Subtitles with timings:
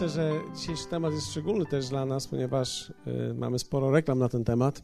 [0.00, 4.28] myślę, że dzisiejszy temat jest szczególny też dla nas, ponieważ y, mamy sporo reklam na
[4.28, 4.82] ten temat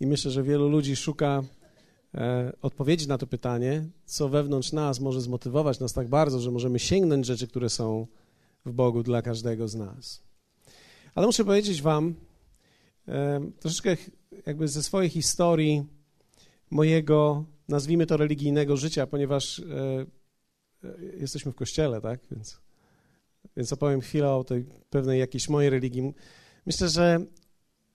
[0.00, 1.42] i myślę, że wielu ludzi szuka
[2.14, 6.78] e, odpowiedzi na to pytanie, co wewnątrz nas może zmotywować nas tak bardzo, że możemy
[6.78, 8.06] sięgnąć rzeczy, które są
[8.66, 10.22] w Bogu dla każdego z nas.
[11.14, 12.14] Ale muszę powiedzieć Wam
[13.08, 13.96] e, troszeczkę
[14.46, 15.84] jakby ze swojej historii
[16.70, 20.06] mojego, nazwijmy to religijnego życia, ponieważ e,
[21.20, 22.20] jesteśmy w kościele, tak?
[22.30, 22.63] Więc
[23.56, 26.14] więc opowiem chwilę o tej pewnej jakiejś mojej religii.
[26.66, 27.26] Myślę, że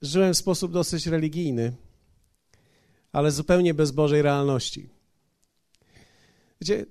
[0.02, 1.73] żyłem w sposób dosyć religijny,
[3.12, 4.89] ale zupełnie bez Bożej realności.
[6.62, 6.85] Wiecie,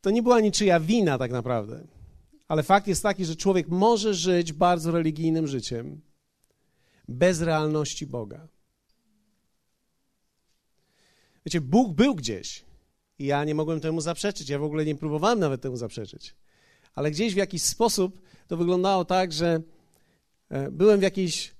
[0.00, 1.86] to nie była niczyja wina tak naprawdę,
[2.48, 6.00] ale fakt jest taki, że człowiek może żyć bardzo religijnym życiem
[7.08, 8.48] bez realności Boga.
[11.46, 12.64] Wiecie, Bóg był gdzieś
[13.18, 16.34] i ja nie mogłem temu zaprzeczyć, ja w ogóle nie próbowałem nawet temu zaprzeczyć
[16.94, 19.62] ale gdzieś w jakiś sposób to wyglądało tak, że
[20.48, 21.54] e, byłem w jakichś,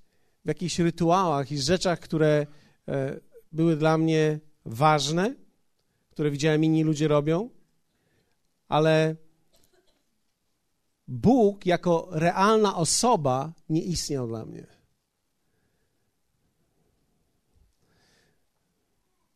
[0.44, 2.46] w jakichś rytuałach i rzeczach, które
[2.88, 3.20] e,
[3.52, 5.34] były dla mnie ważne,
[6.10, 7.50] które widziałem inni ludzie robią,
[8.68, 9.16] ale
[11.08, 14.66] Bóg jako realna osoba nie istniał dla mnie.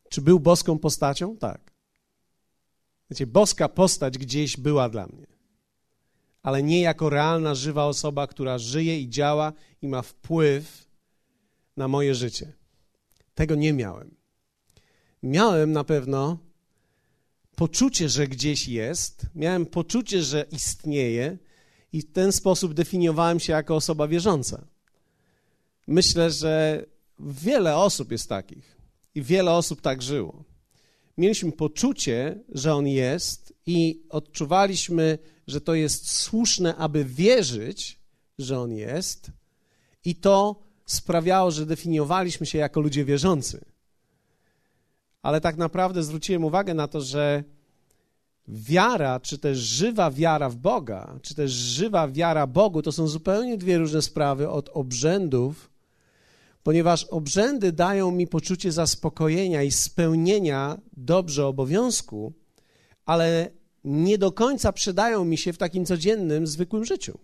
[0.09, 1.37] Czy był boską postacią?
[1.37, 1.71] Tak.
[3.09, 5.38] Wiecie, boska postać gdzieś była dla mnie
[6.43, 10.87] ale nie jako realna, żywa osoba, która żyje i działa i ma wpływ
[11.77, 12.53] na moje życie.
[13.35, 14.15] Tego nie miałem.
[15.23, 16.37] Miałem na pewno
[17.55, 21.37] poczucie, że gdzieś jest, miałem poczucie, że istnieje
[21.93, 24.67] i w ten sposób definiowałem się jako osoba wierząca.
[25.87, 26.85] Myślę, że
[27.19, 28.77] wiele osób jest takich
[29.15, 30.43] i wiele osób tak żyło.
[31.19, 35.17] Mieliśmy poczucie, że On jest i odczuwaliśmy
[35.49, 37.99] że to jest słuszne, aby wierzyć,
[38.39, 39.31] że On jest,
[40.05, 43.65] i to sprawiało, że definiowaliśmy się jako ludzie wierzący.
[45.21, 47.43] Ale tak naprawdę zwróciłem uwagę na to, że
[48.47, 53.57] wiara, czy też żywa wiara w Boga, czy też żywa wiara Bogu, to są zupełnie
[53.57, 55.68] dwie różne sprawy od obrzędów,
[56.63, 62.33] ponieważ obrzędy dają mi poczucie zaspokojenia i spełnienia dobrze obowiązku,
[63.05, 63.51] ale
[63.83, 67.19] nie do końca przydają mi się w takim codziennym, zwykłym życiu.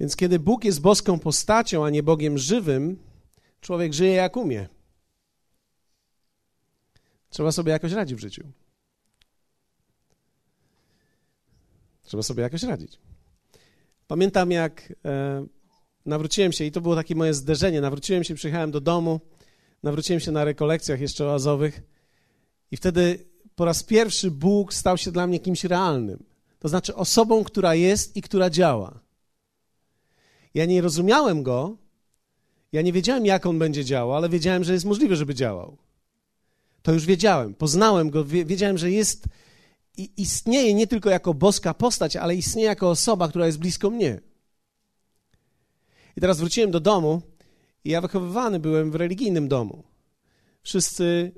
[0.00, 2.98] Więc kiedy Bóg jest boską postacią, a nie Bogiem żywym,
[3.60, 4.68] człowiek żyje jak umie.
[7.30, 8.52] Trzeba sobie jakoś radzić w życiu.
[12.02, 12.98] Trzeba sobie jakoś radzić.
[14.06, 15.46] Pamiętam, jak e,
[16.06, 17.80] nawróciłem się, i to było takie moje zderzenie.
[17.80, 19.20] Nawróciłem się, przyjechałem do domu,
[19.82, 21.82] nawróciłem się na rekolekcjach jeszcze oazowych
[22.70, 23.18] i wtedy
[23.54, 26.24] po raz pierwszy Bóg stał się dla mnie kimś realnym.
[26.58, 29.00] To znaczy osobą, która jest i która działa.
[30.54, 31.76] Ja nie rozumiałem go,
[32.72, 35.76] ja nie wiedziałem, jak on będzie działał, ale wiedziałem, że jest możliwe, żeby działał.
[36.82, 39.24] To już wiedziałem, poznałem go, wiedziałem, że jest
[39.96, 44.20] i istnieje nie tylko jako boska postać, ale istnieje jako osoba, która jest blisko mnie.
[46.16, 47.22] I teraz wróciłem do domu
[47.84, 49.82] i ja wychowywany byłem w religijnym domu.
[50.62, 51.32] Wszyscy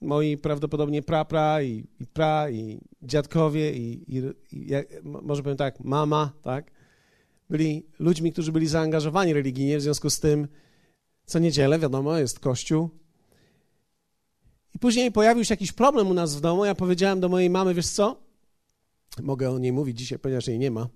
[0.00, 4.22] moi prawdopodobnie prapra i, i pra i dziadkowie i, i,
[4.52, 4.70] i
[5.02, 6.70] może powiem tak, mama, tak,
[7.50, 10.48] byli ludźmi, którzy byli zaangażowani religijnie, w związku z tym
[11.26, 12.90] co niedzielę, wiadomo, jest kościół.
[14.74, 16.64] I później pojawił się jakiś problem u nas w domu.
[16.64, 18.20] Ja powiedziałem do mojej mamy, wiesz co?
[19.22, 20.88] Mogę o niej mówić dzisiaj, ponieważ jej nie ma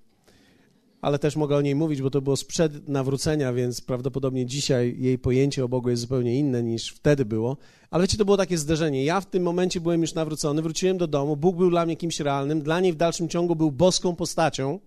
[1.01, 5.19] ale też mogę o niej mówić, bo to było sprzed nawrócenia, więc prawdopodobnie dzisiaj jej
[5.19, 7.57] pojęcie o Bogu jest zupełnie inne niż wtedy było.
[7.91, 9.05] Ale wiecie, to było takie zderzenie.
[9.05, 12.21] Ja w tym momencie byłem już nawrócony, wróciłem do domu, Bóg był dla mnie kimś
[12.21, 14.81] realnym, dla niej w dalszym ciągu był boską postacią.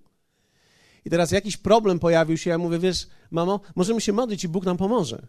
[1.05, 4.65] I teraz jakiś problem pojawił się, ja mówię, wiesz, mamo, możemy się modlić i Bóg
[4.65, 5.27] nam pomoże.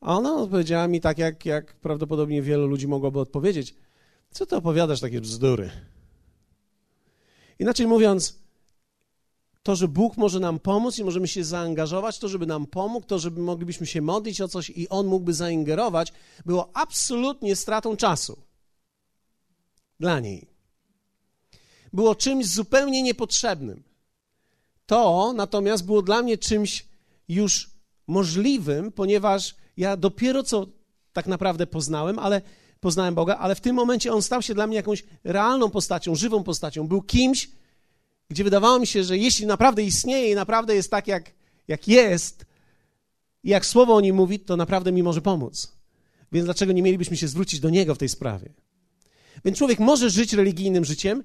[0.00, 3.74] A ona odpowiedziała mi tak, jak, jak prawdopodobnie wielu ludzi mogłoby odpowiedzieć.
[4.30, 5.70] Co ty opowiadasz takie bzdury?
[7.58, 8.45] Inaczej mówiąc,
[9.66, 13.18] to, że Bóg może nam pomóc i możemy się zaangażować, to, żeby nam pomógł, to,
[13.18, 16.12] żeby moglibyśmy się modlić o coś i On mógłby zaingerować,
[16.44, 18.38] było absolutnie stratą czasu
[20.00, 20.48] dla niej.
[21.92, 23.82] Było czymś zupełnie niepotrzebnym.
[24.86, 26.86] To natomiast było dla mnie czymś
[27.28, 27.70] już
[28.06, 30.66] możliwym, ponieważ ja dopiero co
[31.12, 32.42] tak naprawdę poznałem, ale
[32.80, 36.42] poznałem Boga, ale w tym momencie On stał się dla mnie jakąś realną postacią, żywą
[36.42, 36.88] postacią.
[36.88, 37.48] Był kimś,
[38.30, 41.32] gdzie wydawało mi się, że jeśli naprawdę istnieje i naprawdę jest tak, jak,
[41.68, 42.46] jak jest,
[43.44, 45.72] i jak słowo o nim mówi, to naprawdę mi może pomóc.
[46.32, 48.52] Więc dlaczego nie mielibyśmy się zwrócić do niego w tej sprawie?
[49.44, 51.22] Więc człowiek może żyć religijnym życiem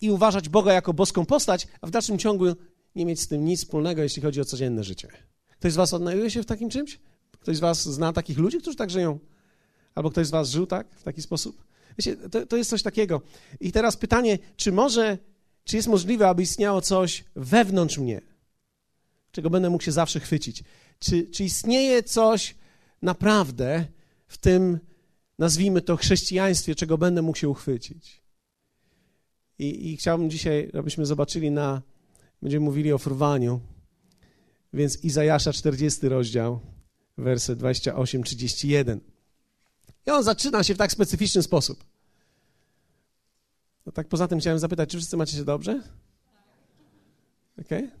[0.00, 2.44] i uważać Boga jako boską postać, a w dalszym ciągu
[2.94, 5.08] nie mieć z tym nic wspólnego, jeśli chodzi o codzienne życie.
[5.58, 7.00] Ktoś z Was odnajduje się w takim czymś?
[7.40, 9.18] Ktoś z Was zna takich ludzi, którzy tak żyją?
[9.94, 11.64] Albo ktoś z Was żył tak, w taki sposób?
[11.98, 13.22] Wiecie, to, to jest coś takiego.
[13.60, 15.18] I teraz pytanie, czy może,
[15.68, 18.20] czy jest możliwe, aby istniało coś wewnątrz mnie,
[19.32, 20.64] czego będę mógł się zawsze chwycić?
[20.98, 22.54] Czy, czy istnieje coś
[23.02, 23.86] naprawdę
[24.28, 24.78] w tym,
[25.38, 28.22] nazwijmy to, chrześcijaństwie, czego będę mógł się uchwycić?
[29.58, 31.82] I, i chciałbym dzisiaj, abyśmy zobaczyli na,
[32.42, 33.60] będziemy mówili o fruwaniu,
[34.72, 36.60] więc Izajasza 40 rozdział,
[37.18, 38.98] werset 28-31.
[40.06, 41.84] I on zaczyna się w tak specyficzny sposób.
[43.88, 45.82] No tak poza tym chciałem zapytać, czy wszyscy macie się dobrze?
[47.60, 47.84] Okej?
[47.84, 47.98] Okay.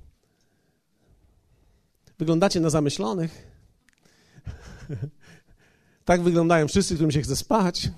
[2.18, 3.46] Wyglądacie na zamyślonych.
[6.04, 7.90] tak wyglądają wszyscy, którym się chce spać.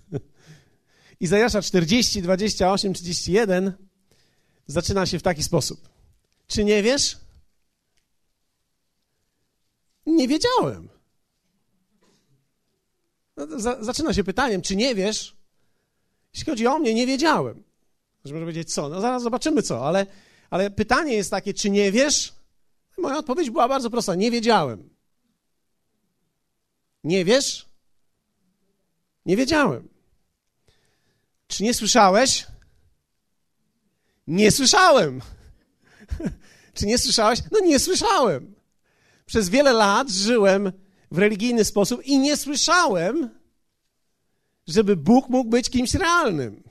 [1.20, 3.72] Izajasza 40, 28, 31
[4.66, 5.88] zaczyna się w taki sposób.
[6.46, 7.18] Czy nie wiesz?
[10.06, 10.91] Nie wiedziałem.
[13.36, 15.36] No za, zaczyna się pytaniem, czy nie wiesz?
[16.34, 17.62] Jeśli chodzi o mnie, nie wiedziałem.
[18.24, 18.88] Może powiedzieć co?
[18.88, 20.06] No zaraz zobaczymy co, ale,
[20.50, 22.32] ale pytanie jest takie, czy nie wiesz?
[22.98, 24.90] Moja odpowiedź była bardzo prosta, nie wiedziałem.
[27.04, 27.66] Nie wiesz?
[29.26, 29.88] Nie wiedziałem.
[31.48, 32.46] Czy nie słyszałeś?
[34.26, 35.20] Nie słyszałem.
[36.74, 37.38] Czy nie słyszałeś?
[37.50, 38.54] No nie słyszałem.
[39.26, 40.72] Przez wiele lat żyłem
[41.12, 43.30] w religijny sposób i nie słyszałem,
[44.66, 46.62] żeby Bóg mógł być kimś realnym.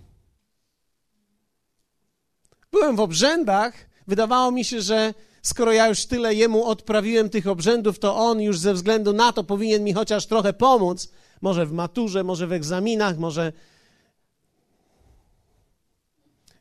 [2.71, 3.73] Byłem w obrzędach,
[4.07, 8.59] wydawało mi się, że skoro ja już tyle jemu odprawiłem tych obrzędów, to on już
[8.59, 11.11] ze względu na to powinien mi chociaż trochę pomóc.
[11.41, 13.53] Może w maturze, może w egzaminach, może.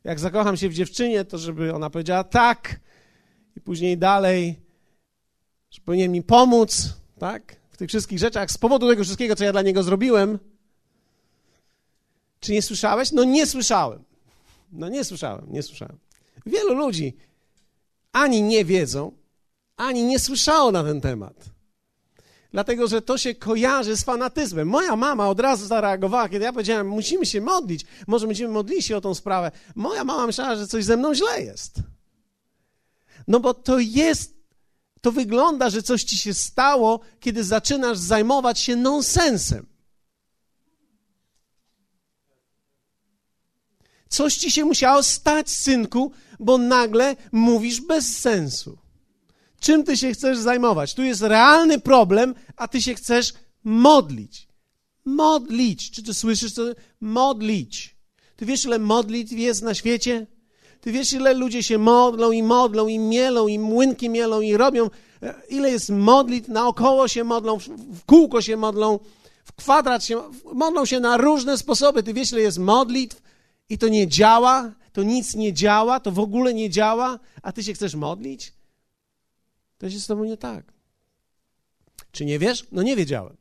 [0.03, 2.79] Jak zakocham się w dziewczynie, to żeby ona powiedziała tak,
[3.57, 4.59] i później dalej,
[5.71, 7.60] że powinien mi pomóc, tak?
[7.81, 10.39] Tych wszystkich rzeczach, z powodu tego wszystkiego, co ja dla niego zrobiłem.
[12.39, 13.11] Czy nie słyszałeś?
[13.11, 14.03] No nie słyszałem.
[14.71, 15.97] No nie słyszałem, nie słyszałem.
[16.45, 17.17] Wielu ludzi
[18.11, 19.11] ani nie wiedzą,
[19.77, 21.45] ani nie słyszało na ten temat.
[22.51, 24.67] Dlatego, że to się kojarzy z fanatyzmem.
[24.67, 28.97] Moja mama od razu zareagowała, kiedy ja powiedziałem, musimy się modlić, może będziemy modlili się
[28.97, 29.51] o tą sprawę.
[29.75, 31.75] Moja mama myślała, że coś ze mną źle jest.
[33.27, 34.40] No bo to jest,
[35.01, 39.65] to wygląda, że coś ci się stało, kiedy zaczynasz zajmować się nonsensem.
[44.09, 48.77] Coś ci się musiało stać, synku, bo nagle mówisz bez sensu.
[49.59, 50.93] Czym ty się chcesz zajmować?
[50.93, 53.33] Tu jest realny problem, a ty się chcesz
[53.63, 54.47] modlić.
[55.05, 55.91] Modlić.
[55.91, 56.63] Czy ty słyszysz to?
[57.01, 57.95] Modlić.
[58.35, 60.27] Ty wiesz, ile modlitw jest na świecie?
[60.81, 64.89] Ty wiesz, ile ludzie się modlą i modlą i mielą i młynki mielą i robią,
[65.23, 67.57] e, ile jest modlitw, naokoło się modlą,
[67.93, 68.99] w kółko się modlą,
[69.43, 70.23] w kwadrat się
[70.53, 72.03] modlą się na różne sposoby.
[72.03, 73.21] Ty wiesz, ile jest modlitw
[73.69, 77.63] i to nie działa, to nic nie działa, to w ogóle nie działa, a ty
[77.63, 78.53] się chcesz modlić?
[79.77, 80.73] To jest z tobą nie tak.
[82.11, 82.67] Czy nie wiesz?
[82.71, 83.37] No nie wiedziałem.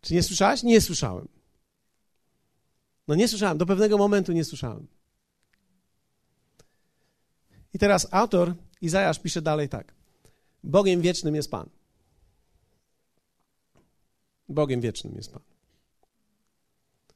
[0.00, 0.62] Czy nie słyszałeś?
[0.62, 1.28] Nie słyszałem.
[3.08, 4.86] No nie słyszałem, do pewnego momentu nie słyszałem.
[7.74, 9.94] I teraz autor Izajasz pisze dalej tak.
[10.64, 11.70] Bogiem wiecznym jest Pan.
[14.48, 15.42] Bogiem wiecznym jest Pan.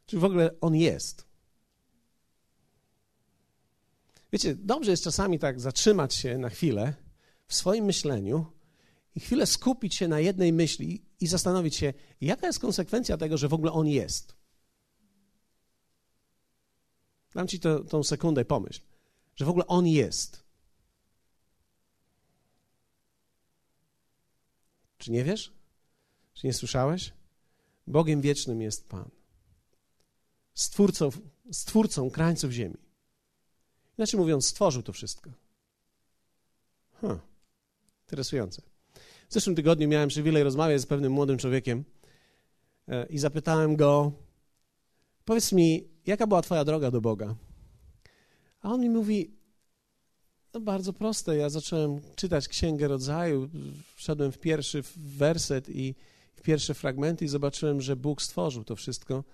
[0.07, 1.27] Czy w ogóle On jest?
[4.33, 6.95] Wiecie, dobrze jest czasami tak zatrzymać się na chwilę
[7.47, 8.47] w swoim myśleniu
[9.15, 13.49] i chwilę skupić się na jednej myśli i zastanowić się, jaka jest konsekwencja tego, że
[13.49, 14.35] w ogóle On jest.
[17.35, 18.81] Dam ci to, tą sekundę pomyśl,
[19.37, 20.46] że w ogóle On jest.
[25.07, 25.53] Czy nie wiesz?
[26.35, 27.13] Czy nie słyszałeś?
[27.87, 29.11] Bogiem wiecznym jest Pan.
[30.55, 31.11] Stwórcą,
[31.53, 32.77] stwórcą krańców ziemi.
[33.99, 35.31] Inaczej mówiąc, stworzył to wszystko.
[37.01, 37.19] Huh.
[38.03, 38.63] Interesujące.
[39.29, 41.85] W zeszłym tygodniu miałem przywilej rozmawiać z pewnym młodym człowiekiem
[42.89, 44.13] e, i zapytałem go,
[45.25, 47.35] powiedz mi, jaka była twoja droga do Boga?
[48.61, 49.36] A on mi mówi,
[50.57, 51.37] no bardzo proste.
[51.37, 53.49] Ja zacząłem czytać Księgę Rodzaju,
[53.95, 55.95] wszedłem w pierwszy werset i
[56.35, 59.25] w pierwsze fragmenty i zobaczyłem, że Bóg stworzył to wszystko.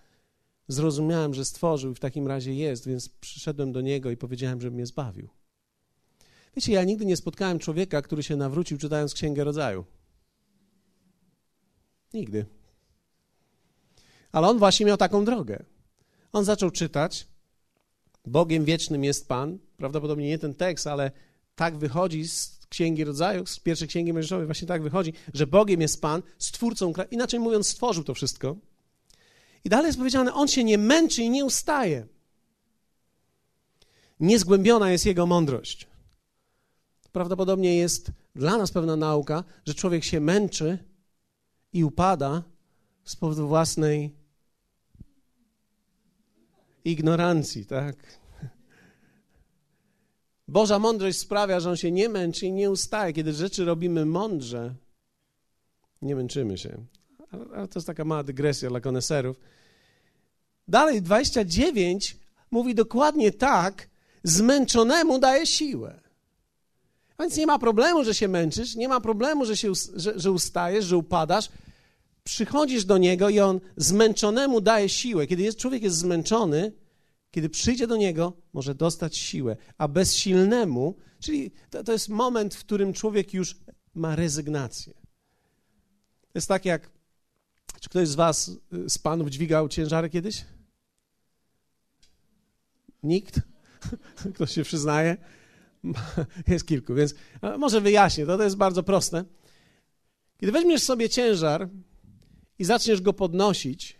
[0.68, 4.70] Zrozumiałem, że stworzył i w takim razie jest, więc przyszedłem do Niego i powiedziałem, że
[4.70, 5.28] mnie zbawił.
[6.56, 9.84] Wiecie, ja nigdy nie spotkałem człowieka, który się nawrócił czytając Księgę Rodzaju.
[12.14, 12.46] Nigdy.
[14.32, 15.64] Ale on właśnie miał taką drogę.
[16.32, 17.26] On zaczął czytać.
[18.26, 19.58] Bogiem wiecznym jest Pan.
[19.82, 21.10] Prawdopodobnie nie ten tekst, ale
[21.54, 26.00] tak wychodzi z Księgi Rodzaju, z pierwszej Księgi Mojżeszowej, właśnie tak wychodzi, że Bogiem jest
[26.00, 26.92] Pan, stwórcą.
[27.10, 28.56] Inaczej mówiąc, stworzył to wszystko.
[29.64, 32.06] I dalej jest powiedziane, on się nie męczy i nie ustaje.
[34.20, 35.86] Niezgłębiona jest jego mądrość.
[37.12, 40.78] Prawdopodobnie jest dla nas pewna nauka, że człowiek się męczy
[41.72, 42.42] i upada
[43.04, 44.14] z powodu własnej
[46.84, 48.21] ignorancji, tak?
[50.52, 53.12] Boża mądrość sprawia, że on się nie męczy i nie ustaje.
[53.12, 54.74] Kiedy rzeczy robimy mądrze,
[56.02, 56.84] nie męczymy się.
[57.54, 59.36] Ale to jest taka mała dygresja dla koneserów.
[60.68, 62.16] Dalej, 29
[62.50, 63.88] mówi dokładnie tak,
[64.22, 66.00] zmęczonemu daje siłę.
[67.16, 70.30] A więc nie ma problemu, że się męczysz, nie ma problemu, że, się, że, że
[70.30, 71.48] ustajesz, że upadasz.
[72.24, 75.26] Przychodzisz do niego i on zmęczonemu daje siłę.
[75.26, 76.72] Kiedy jest, człowiek jest zmęczony,
[77.32, 82.60] kiedy przyjdzie do niego, może dostać siłę, a bezsilnemu, czyli to, to jest moment, w
[82.60, 83.56] którym człowiek już
[83.94, 84.92] ma rezygnację.
[86.22, 86.90] To jest tak jak,
[87.80, 90.44] czy ktoś z was, y, z panów dźwigał ciężary kiedyś?
[93.02, 93.40] Nikt?
[94.34, 95.16] Ktoś się przyznaje?
[96.48, 97.14] Jest kilku, więc
[97.58, 99.24] może wyjaśnię, to, to jest bardzo proste.
[100.38, 101.68] Kiedy weźmiesz sobie ciężar
[102.58, 103.98] i zaczniesz go podnosić,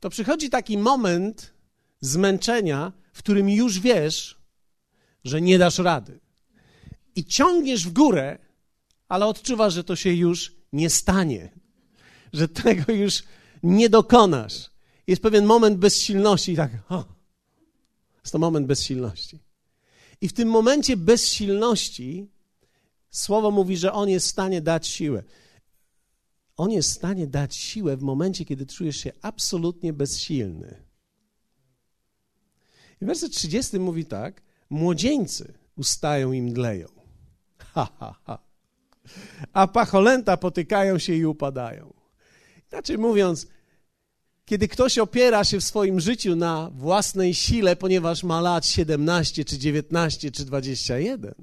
[0.00, 1.59] to przychodzi taki moment,
[2.00, 4.40] zmęczenia, w którym już wiesz,
[5.24, 6.20] że nie dasz rady.
[7.14, 8.38] I ciągniesz w górę,
[9.08, 11.52] ale odczuwasz, że to się już nie stanie,
[12.32, 13.22] że tego już
[13.62, 14.70] nie dokonasz.
[15.06, 17.04] Jest pewien moment bezsilności i tak, o,
[18.22, 19.38] jest to moment bezsilności.
[20.20, 22.30] I w tym momencie bezsilności
[23.10, 25.22] słowo mówi, że on jest w stanie dać siłę.
[26.56, 30.89] On jest w stanie dać siłę w momencie, kiedy czujesz się absolutnie bezsilny.
[33.02, 36.88] I werset 30 mówi tak: Młodzieńcy ustają i mdleją.
[37.58, 38.38] Ha, ha, ha.
[39.52, 41.94] A pacholęta potykają się i upadają.
[42.72, 43.46] Inaczej mówiąc,
[44.44, 49.58] kiedy ktoś opiera się w swoim życiu na własnej sile, ponieważ ma lat 17, czy
[49.58, 51.34] 19, czy 21,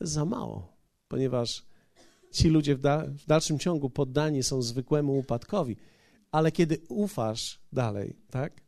[0.00, 0.72] za mało,
[1.08, 1.64] ponieważ
[2.32, 5.76] ci ludzie w, w dalszym ciągu poddani są zwykłemu upadkowi.
[6.32, 8.60] Ale kiedy ufasz dalej, tak?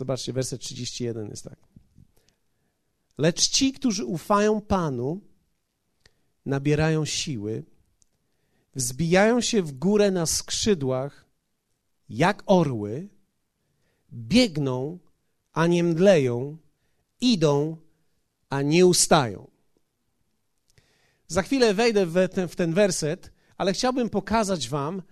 [0.00, 1.58] Zobaczcie, werset 31 jest tak.
[3.18, 5.20] Lecz ci, którzy ufają Panu,
[6.46, 7.64] nabierają siły,
[8.74, 11.26] wzbijają się w górę na skrzydłach,
[12.08, 13.08] jak orły,
[14.12, 14.98] biegną,
[15.52, 16.56] a nie mdleją,
[17.20, 17.76] idą,
[18.50, 19.50] a nie ustają.
[21.26, 25.02] Za chwilę wejdę w ten, w ten werset, ale chciałbym pokazać Wam,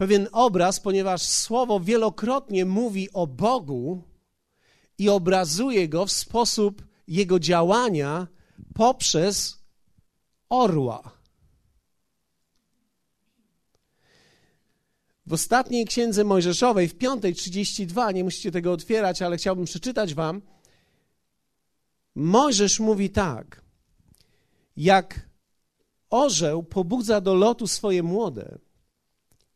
[0.00, 4.02] pewien obraz, ponieważ słowo wielokrotnie mówi o Bogu
[4.98, 8.26] i obrazuje go w sposób jego działania
[8.74, 9.58] poprzez
[10.48, 11.12] orła.
[15.26, 20.42] W ostatniej księdze Mojżeszowej, w 5.32, nie musicie tego otwierać, ale chciałbym przeczytać wam.
[22.14, 23.62] Mojżesz mówi tak:
[24.76, 25.28] Jak
[26.10, 28.58] orzeł pobudza do lotu swoje młode,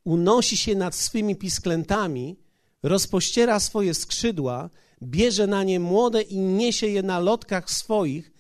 [0.05, 2.37] unosi się nad swymi pisklętami,
[2.83, 4.71] rozpościera swoje skrzydła,
[5.03, 8.33] bierze na nie młode i niesie je na lotkach swoich,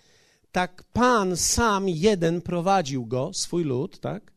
[0.52, 4.32] tak Pan sam jeden prowadził go, swój lud, tak?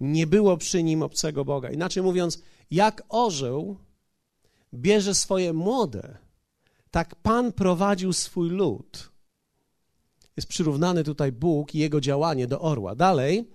[0.00, 1.70] Nie było przy nim obcego Boga.
[1.70, 3.76] Inaczej mówiąc, jak orzeł
[4.74, 6.18] bierze swoje młode,
[6.90, 9.10] tak Pan prowadził swój lud.
[10.36, 12.94] Jest przyrównany tutaj Bóg i jego działanie do orła.
[12.94, 13.50] Dalej,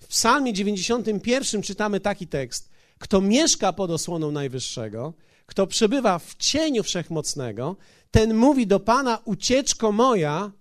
[0.00, 5.14] w Psalmie 91 czytamy taki tekst: Kto mieszka pod osłoną Najwyższego,
[5.46, 7.76] kto przebywa w cieniu wszechmocnego,
[8.10, 10.52] ten mówi do Pana: Ucieczko moja,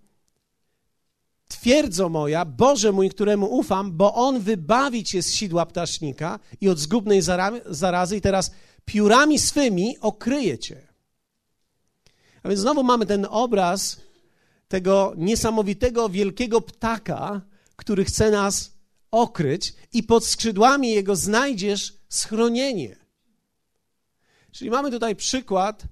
[1.48, 6.80] twierdzo moja, Boże mój, któremu ufam, bo on wybawi cię z sidła ptasznika i od
[6.80, 7.22] zgubnej
[7.66, 8.52] zarazy, i teraz
[8.86, 10.88] piórami swymi okryje cię.
[12.44, 14.02] A więc znowu mamy ten obraz
[14.68, 17.42] tego niesamowitego, wielkiego ptaka,
[17.76, 18.79] który chce nas
[19.12, 22.96] okryć i pod skrzydłami Jego znajdziesz schronienie.
[24.52, 25.84] Czyli mamy tutaj przykład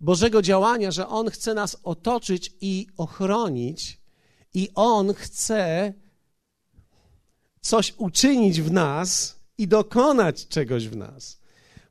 [0.00, 4.00] Bożego działania, że On chce nas otoczyć i ochronić,
[4.54, 5.92] i On chce
[7.60, 11.40] coś uczynić w nas i dokonać czegoś w nas.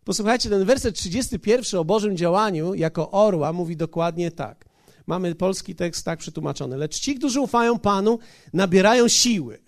[0.04, 4.66] Posłuchajcie, ten werset 31 o Bożym działaniu jako orła mówi dokładnie tak.
[5.08, 6.78] Mamy polski tekst tak przetłumaczony.
[6.78, 8.20] Lecz ci, którzy ufają Panu,
[8.54, 9.63] nabierają siły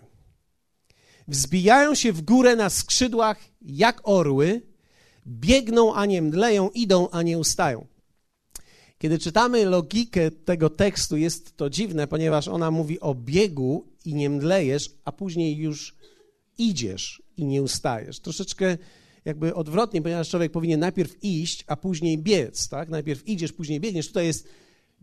[1.27, 4.61] wzbijają się w górę na skrzydłach jak orły,
[5.27, 7.87] biegną, a nie mdleją, idą, a nie ustają.
[8.97, 14.29] Kiedy czytamy logikę tego tekstu, jest to dziwne, ponieważ ona mówi o biegu i nie
[14.29, 15.95] mdlejesz, a później już
[16.57, 18.19] idziesz i nie ustajesz.
[18.19, 18.77] Troszeczkę
[19.25, 22.89] jakby odwrotnie, ponieważ człowiek powinien najpierw iść, a później biec, tak?
[22.89, 24.07] Najpierw idziesz, później biegniesz.
[24.07, 24.47] Tutaj jest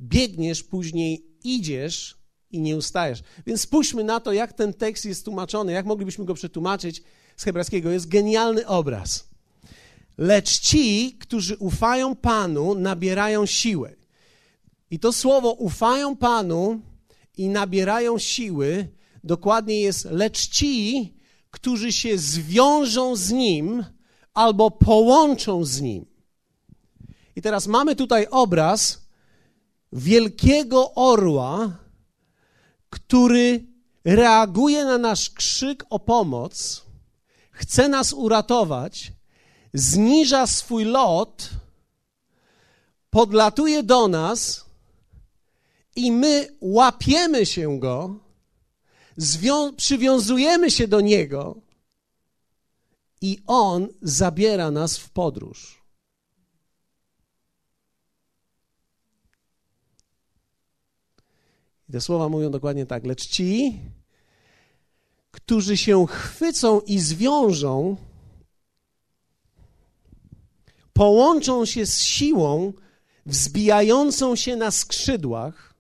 [0.01, 2.22] biegniesz, później idziesz
[2.53, 3.23] i nie ustajesz.
[3.47, 7.03] Więc spójrzmy na to, jak ten tekst jest tłumaczony, jak moglibyśmy go przetłumaczyć
[7.37, 7.91] z hebrajskiego.
[7.91, 9.29] Jest genialny obraz.
[10.19, 13.95] Lecz ci, którzy ufają Panu, nabierają siłę.
[14.91, 16.81] I to słowo ufają Panu
[17.37, 18.89] i nabierają siły,
[19.25, 21.15] dokładnie jest lecz ci,
[21.51, 23.85] którzy się zwiążą z Nim
[24.35, 26.07] albo połączą z Nim.
[27.37, 29.03] I teraz mamy tutaj obraz
[29.93, 31.77] wielkiego orła,
[32.93, 33.67] który
[34.05, 36.83] reaguje na nasz krzyk o pomoc,
[37.51, 39.13] chce nas uratować,
[39.75, 41.51] zniża swój lot,
[43.11, 44.65] podlatuje do nas
[45.97, 48.15] i my łapiemy się go,
[49.77, 51.57] przywiązujemy się do niego
[53.21, 55.82] i on zabiera nas w podróż.
[61.93, 63.07] Te słowa mówią dokładnie tak.
[63.07, 63.81] Lecz ci,
[65.31, 67.97] którzy się chwycą i zwiążą,
[70.93, 72.73] połączą się z siłą
[73.27, 75.75] wzbijającą się na skrzydłach.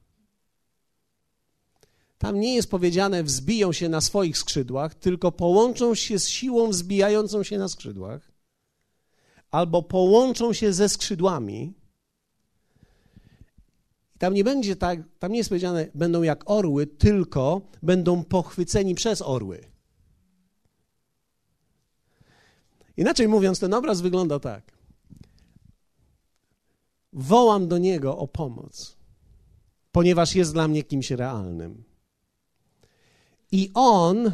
[2.19, 7.42] Tam nie jest powiedziane wzbiją się na swoich skrzydłach, tylko połączą się z siłą wzbijającą
[7.42, 8.33] się na skrzydłach,
[9.50, 11.82] albo połączą się ze skrzydłami.
[14.23, 19.23] Tam nie będzie tak, tam nie jest powiedziane, będą jak orły, tylko będą pochwyceni przez
[19.23, 19.61] orły.
[22.97, 24.73] Inaczej mówiąc, ten obraz wygląda tak.
[27.13, 28.97] Wołam do Niego o pomoc,
[29.93, 31.85] ponieważ jest dla mnie kimś realnym.
[33.52, 34.32] I On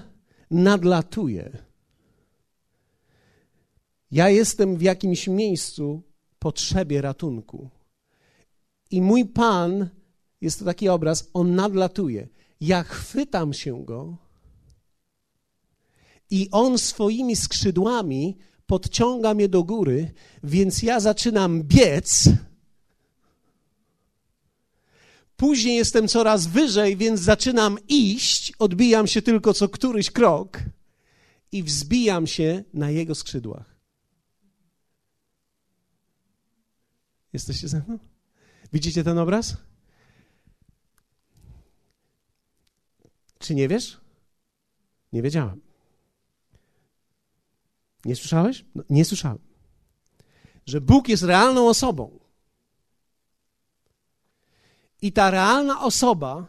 [0.50, 1.58] nadlatuje.
[4.10, 6.02] Ja jestem w jakimś miejscu
[6.38, 7.77] potrzebie ratunku.
[8.90, 9.88] I mój Pan,
[10.40, 12.28] jest to taki obraz, on nadlatuje.
[12.60, 14.16] Ja chwytam się go
[16.30, 22.28] i on swoimi skrzydłami podciąga mnie do góry, więc ja zaczynam biec.
[25.36, 30.62] Później jestem coraz wyżej, więc zaczynam iść, odbijam się tylko co któryś krok
[31.52, 33.78] i wzbijam się na jego skrzydłach.
[37.32, 37.98] Jesteście ze mną?
[38.72, 39.56] Widzicie ten obraz?
[43.38, 44.00] Czy nie wiesz?
[45.12, 45.60] Nie wiedziałem.
[48.04, 48.64] Nie słyszałeś?
[48.74, 49.38] No, nie słyszałem.
[50.66, 52.18] Że Bóg jest realną osobą.
[55.02, 56.46] I ta realna osoba,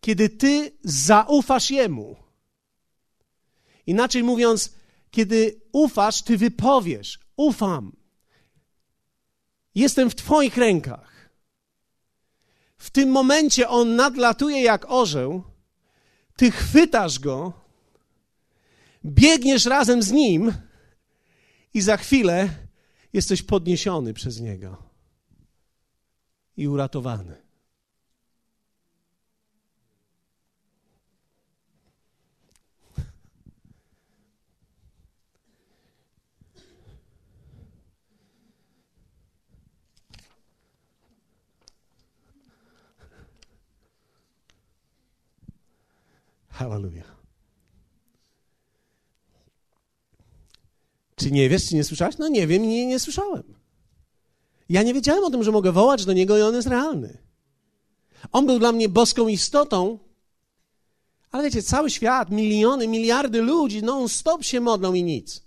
[0.00, 2.16] kiedy ty zaufasz Jemu,
[3.86, 4.74] inaczej mówiąc,
[5.10, 7.92] kiedy ufasz, ty wypowiesz: Ufam,
[9.74, 11.30] Jestem w Twoich rękach.
[12.76, 15.42] W tym momencie on nadlatuje jak orzeł,
[16.36, 17.52] ty chwytasz go,
[19.04, 20.52] biegniesz razem z nim
[21.74, 22.48] i za chwilę
[23.12, 24.82] jesteś podniesiony przez niego
[26.56, 27.47] i uratowany.
[46.58, 47.16] Hallelujah.
[51.16, 52.18] Czy nie wiesz, czy nie słyszałeś?
[52.18, 53.42] No nie wiem, nie, nie słyszałem.
[54.68, 57.18] Ja nie wiedziałem o tym, że mogę wołać do Niego i On jest realny.
[58.32, 59.98] On był dla mnie boską istotą,
[61.30, 65.42] ale wiecie, cały świat, miliony, miliardy ludzi non-stop się modlą i nic.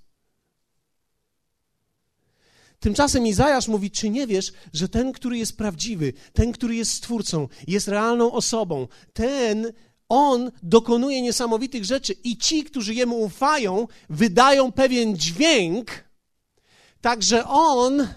[2.80, 7.48] Tymczasem Izajasz mówi, czy nie wiesz, że ten, który jest prawdziwy, ten, który jest stwórcą,
[7.68, 9.74] jest realną osobą, ten
[10.12, 16.04] on dokonuje niesamowitych rzeczy i ci, którzy Jemu ufają, wydają pewien dźwięk,
[17.02, 18.08] tak że On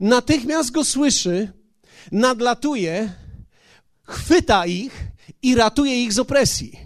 [0.00, 1.52] natychmiast go słyszy,
[2.12, 3.12] nadlatuje,
[4.02, 5.04] chwyta ich
[5.42, 6.78] i ratuje ich z opresji.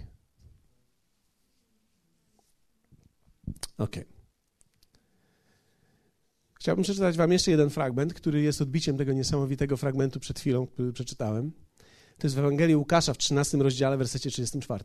[3.77, 3.95] Ok.
[6.53, 10.93] Chciałbym przeczytać Wam jeszcze jeden fragment, który jest odbiciem tego niesamowitego fragmentu przed chwilą, który
[10.93, 11.51] przeczytałem.
[12.19, 14.83] To jest w Ewangelii Łukasza w 13 rozdziale, wersecie 34.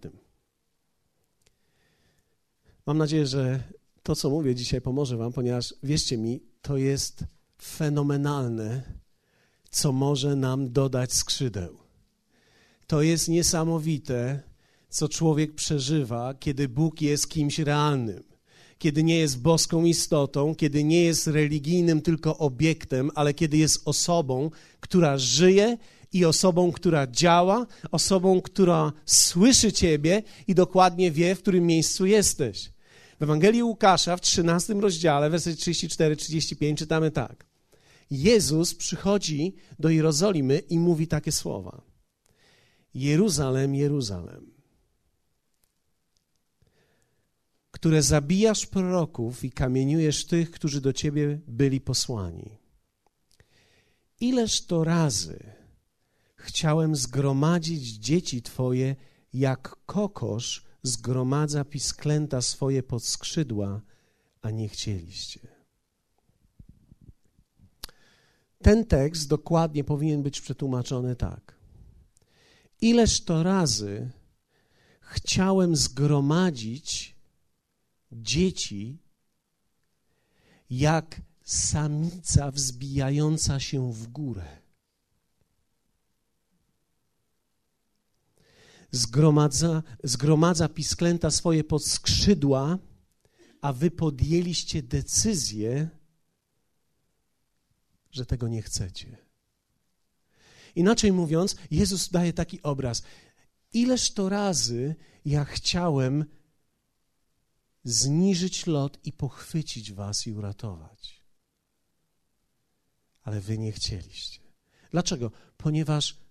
[2.87, 3.63] Mam nadzieję, że
[4.03, 7.25] to, co mówię dzisiaj, pomoże Wam, ponieważ wierzcie mi, to jest
[7.63, 8.83] fenomenalne,
[9.71, 11.79] co może nam dodać skrzydeł.
[12.87, 14.43] To jest niesamowite,
[14.89, 18.23] co człowiek przeżywa, kiedy Bóg jest kimś realnym,
[18.79, 24.51] kiedy nie jest boską istotą, kiedy nie jest religijnym tylko obiektem, ale kiedy jest osobą,
[24.81, 25.79] która żyje
[26.15, 32.71] i osobą, która działa, osobą, która słyszy Ciebie i dokładnie wie, w którym miejscu jesteś.
[33.21, 37.47] W Ewangelii Łukasza w 13 rozdziale, werset 34-35 czytamy tak.
[38.11, 41.83] Jezus przychodzi do Jerozolimy i mówi takie słowa.
[42.95, 44.51] Jeruzalem, Jeruzalem,
[47.71, 52.59] które zabijasz proroków i kamieniujesz tych, którzy do ciebie byli posłani.
[54.21, 55.64] Ileż to razy
[56.45, 58.97] chciałem zgromadzić dzieci twoje,
[59.33, 63.81] jak kokosz zgromadza pisklęta swoje pod skrzydła,
[64.43, 65.41] a nie chcieliście.
[68.63, 71.59] Ten tekst dokładnie powinien być przetłumaczony tak.
[72.81, 74.11] Ileż to razy
[75.01, 77.17] chciałem zgromadzić
[78.13, 78.99] dzieci,
[80.71, 84.64] jak samica wzbijająca się w górę.
[88.95, 92.79] Zgromadza, zgromadza pisklęta swoje pod skrzydła,
[93.61, 95.89] a wy podjęliście decyzję,
[98.11, 99.17] że tego nie chcecie.
[100.75, 103.03] Inaczej mówiąc, Jezus daje taki obraz.
[103.73, 106.25] Ileż to razy ja chciałem
[107.85, 111.23] zniżyć lot i pochwycić was i uratować.
[113.23, 114.41] Ale wy nie chcieliście.
[114.91, 115.31] Dlaczego?
[115.57, 116.24] Ponieważ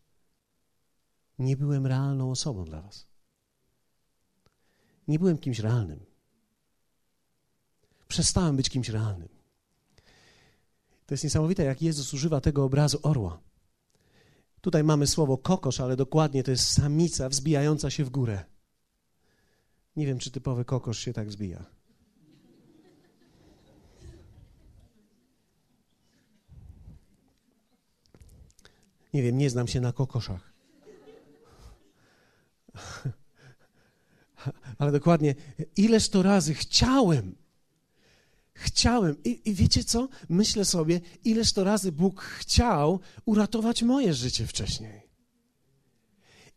[1.39, 3.07] nie byłem realną osobą dla was.
[5.07, 6.05] Nie byłem kimś realnym.
[8.07, 9.29] Przestałem być kimś realnym.
[11.05, 13.41] To jest niesamowite, jak Jezus używa tego obrazu orła.
[14.61, 18.45] Tutaj mamy słowo kokosz, ale dokładnie to jest samica wzbijająca się w górę.
[19.95, 21.65] Nie wiem, czy typowy kokosz się tak wzbija.
[29.13, 30.52] Nie wiem, nie znam się na kokoszach.
[34.77, 35.36] Ale dokładnie,
[35.77, 37.36] ileż to razy chciałem,
[38.53, 39.23] chciałem.
[39.23, 40.09] I, I, wiecie co?
[40.29, 45.03] Myślę sobie, ileż to razy Bóg chciał uratować moje życie wcześniej.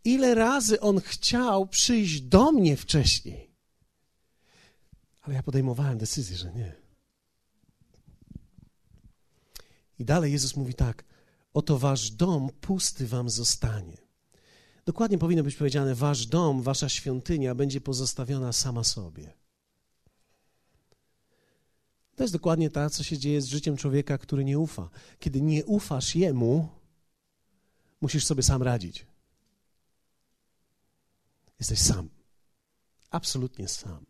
[0.05, 3.51] Ile razy On chciał przyjść do mnie wcześniej.
[5.23, 6.77] Ale ja podejmowałem decyzję, że nie.
[9.99, 11.05] I dalej Jezus mówi tak:
[11.55, 14.06] Oto wasz dom pusty wam zostanie.
[14.87, 19.33] Dokładnie powinno być powiedziane: Wasz dom, wasza świątynia będzie pozostawiona sama sobie.
[22.17, 24.91] To jest dokładnie to, co się dzieje z życiem człowieka, który nie ufa.
[25.19, 26.69] Kiedy nie ufasz jemu,
[28.01, 29.07] musisz sobie sam radzić.
[31.59, 32.09] Jesteś sam.
[33.11, 34.07] Absolutnie sam.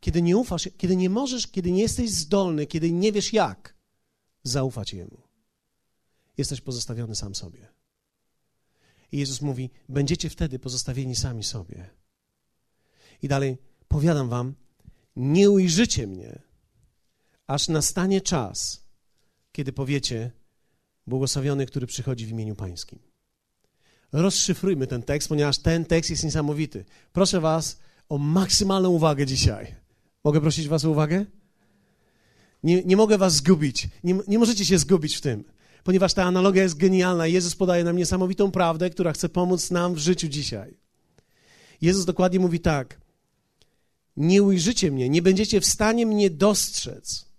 [0.00, 3.74] Kiedy nie ufasz, kiedy nie możesz, kiedy nie jesteś zdolny, kiedy nie wiesz jak
[4.42, 5.22] zaufać jemu,
[6.36, 7.81] jesteś pozostawiony sam sobie.
[9.12, 11.90] I Jezus mówi: Będziecie wtedy pozostawieni sami sobie.
[13.22, 14.54] I dalej powiadam wam:
[15.16, 16.42] Nie ujrzycie mnie,
[17.46, 18.84] aż nastanie czas,
[19.52, 20.30] kiedy powiecie:
[21.06, 22.98] Błogosławiony, który przychodzi w imieniu Pańskim.
[24.12, 26.84] Rozszyfrujmy ten tekst, ponieważ ten tekst jest niesamowity.
[27.12, 29.74] Proszę Was o maksymalną uwagę dzisiaj.
[30.24, 31.26] Mogę prosić Was o uwagę?
[32.62, 33.88] Nie, nie mogę Was zgubić.
[34.04, 35.44] Nie, nie możecie się zgubić w tym,
[35.84, 37.26] ponieważ ta analogia jest genialna.
[37.26, 40.76] Jezus podaje nam niesamowitą prawdę, która chce pomóc nam w życiu dzisiaj.
[41.80, 43.00] Jezus dokładnie mówi tak:
[44.16, 47.32] Nie ujrzycie mnie, nie będziecie w stanie mnie dostrzec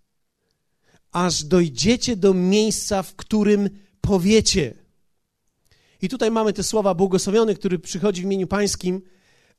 [1.14, 3.70] aż dojdziecie do miejsca, w którym
[4.02, 4.74] powiecie.
[6.02, 9.02] I tutaj mamy te słowa błogosławiony, który przychodzi w imieniu pańskim,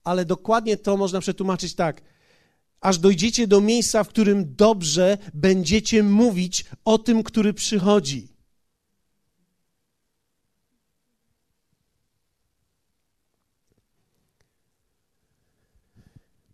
[0.04, 2.02] ale dokładnie to można przetłumaczyć tak.
[2.80, 8.33] Aż dojdziecie do miejsca, w którym dobrze będziecie mówić o tym, który przychodzi.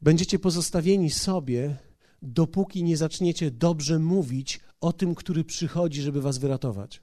[0.02, 1.76] Będziecie pozostawieni sobie,
[2.22, 7.02] dopóki nie zaczniecie dobrze mówić o tym, który przychodzi, żeby was wyratować.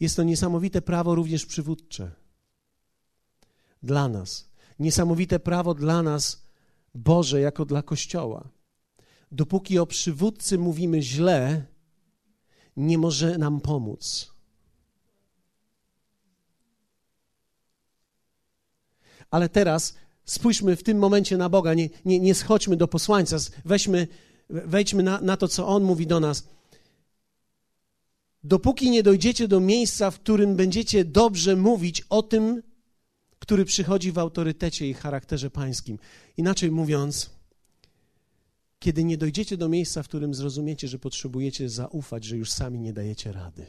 [0.00, 2.12] Jest to niesamowite prawo również przywódcze.
[3.82, 4.48] Dla nas.
[4.78, 6.46] Niesamowite prawo dla nas,
[6.94, 8.48] Boże, jako dla Kościoła.
[9.32, 11.66] Dopóki o przywódcy mówimy źle,
[12.76, 14.35] nie może nam pomóc.
[19.30, 19.94] Ale teraz
[20.26, 24.08] Spójrzmy w tym momencie na Boga, nie, nie, nie schodźmy do posłańca, weźmy,
[24.50, 26.48] wejdźmy na, na to, co On mówi do nas.
[28.44, 32.62] Dopóki nie dojdziecie do miejsca, w którym będziecie dobrze mówić o tym,
[33.38, 35.98] który przychodzi w autorytecie i charakterze pańskim.
[36.36, 37.30] Inaczej mówiąc,
[38.78, 42.92] kiedy nie dojdziecie do miejsca, w którym zrozumiecie, że potrzebujecie zaufać, że już sami nie
[42.92, 43.66] dajecie rady.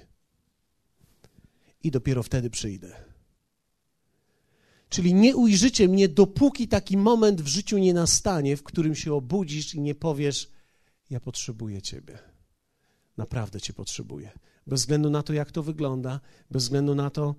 [1.84, 3.07] I dopiero wtedy przyjdę.
[4.90, 9.76] Czyli nie ujrzycie mnie, dopóki taki moment w życiu nie nastanie, w którym się obudzisz
[9.76, 10.50] i nie powiesz:
[11.10, 12.20] Ja potrzebuję Ciebie.
[13.18, 14.32] Naprawdę Cię potrzebuję.
[14.68, 16.20] Bez względu na to, jak to wygląda,
[16.52, 17.36] bez względu na to,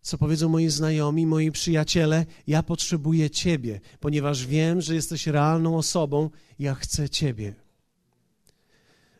[0.00, 6.30] co powiedzą moi znajomi, moi przyjaciele, ja potrzebuję Ciebie, ponieważ wiem, że jesteś realną osobą,
[6.58, 7.54] ja chcę Ciebie.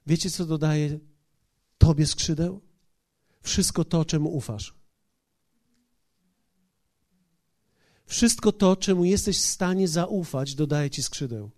[0.07, 0.99] Wiecie, co dodaje
[1.79, 2.61] Tobie skrzydeł?
[3.43, 4.75] Wszystko to, czemu ufasz.
[8.07, 11.51] Wszystko to, czemu jesteś w stanie zaufać, dodaje Ci skrzydeł.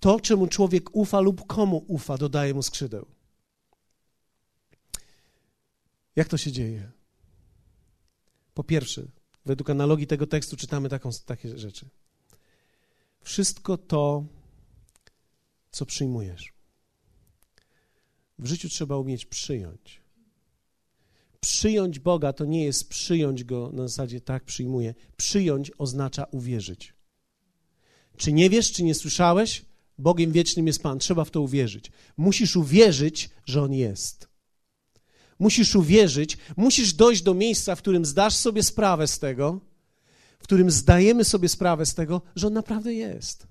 [0.00, 3.06] To, czemu człowiek ufa lub komu ufa, dodaje mu skrzydeł.
[6.16, 6.90] Jak to się dzieje?
[8.54, 9.02] Po pierwsze,
[9.46, 11.88] według analogii tego tekstu czytamy taką, takie rzeczy.
[13.20, 14.24] Wszystko to,
[15.70, 16.52] co przyjmujesz.
[18.38, 20.00] W życiu trzeba umieć przyjąć.
[21.40, 24.94] Przyjąć Boga to nie jest przyjąć Go na zasadzie tak przyjmuję.
[25.16, 26.94] Przyjąć oznacza uwierzyć.
[28.16, 29.64] Czy nie wiesz, czy nie słyszałeś?
[29.98, 30.98] Bogiem wiecznym jest Pan.
[30.98, 31.90] Trzeba w to uwierzyć.
[32.16, 34.28] Musisz uwierzyć, że On jest.
[35.38, 39.60] Musisz uwierzyć, musisz dojść do miejsca, w którym zdasz sobie sprawę z tego,
[40.38, 43.46] w którym zdajemy sobie sprawę z tego, że On naprawdę jest.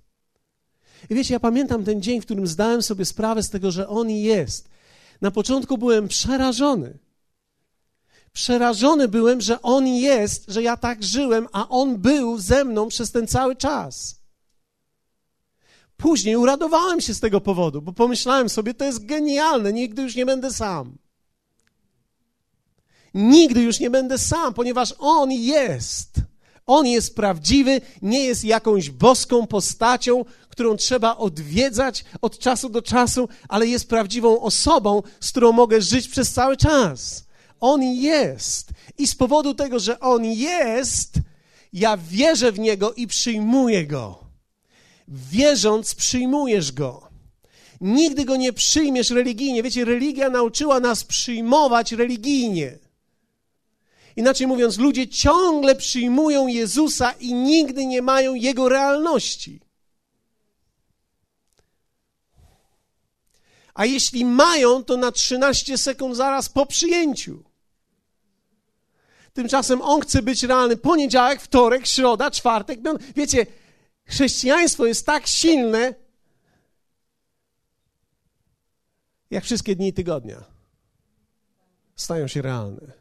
[1.10, 4.10] I wiecie, ja pamiętam ten dzień, w którym zdałem sobie sprawę z tego, że On
[4.10, 4.69] jest.
[5.21, 6.97] Na początku byłem przerażony.
[8.38, 13.12] Przerażony byłem, że On jest, że ja tak żyłem, a On był ze mną przez
[13.12, 14.15] ten cały czas.
[15.97, 20.26] Później uradowałem się z tego powodu, bo pomyślałem sobie, to jest genialne, nigdy już nie
[20.26, 20.97] będę sam.
[23.13, 26.10] Nigdy już nie będę sam, ponieważ On jest.
[26.65, 33.30] On jest prawdziwy, nie jest jakąś boską postacią, którą trzeba odwiedzać od czasu do czasu,
[33.50, 37.27] ale jest prawdziwą osobą, z którą mogę żyć przez cały czas.
[37.60, 38.70] On jest.
[38.98, 41.13] I z powodu tego, że On jest,
[41.74, 44.20] ja wierzę w Niego i przyjmuję Go.
[45.08, 47.08] Wierząc, przyjmujesz Go.
[47.82, 49.63] Nigdy Go nie przyjmiesz religijnie.
[49.63, 52.78] Wiecie, religia nauczyła nas przyjmować religijnie.
[54.15, 59.60] Inaczej mówiąc, ludzie ciągle przyjmują Jezusa i nigdy nie mają Jego realności.
[63.74, 67.43] A jeśli mają, to na 13 sekund zaraz po przyjęciu.
[69.38, 72.80] Tymczasem on chce być realny poniedziałek, wtorek, środa, czwartek.
[73.15, 73.45] Wiecie,
[74.06, 75.93] chrześcijaństwo jest tak silne,
[79.32, 80.43] jak wszystkie dni tygodnia.
[81.95, 82.93] Stają się realne.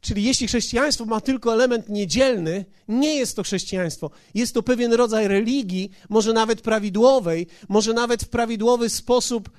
[0.00, 4.10] Czyli jeśli chrześcijaństwo ma tylko element niedzielny, nie jest to chrześcijaństwo.
[4.34, 9.50] Jest to pewien rodzaj religii, może nawet prawidłowej, może nawet w prawidłowy sposób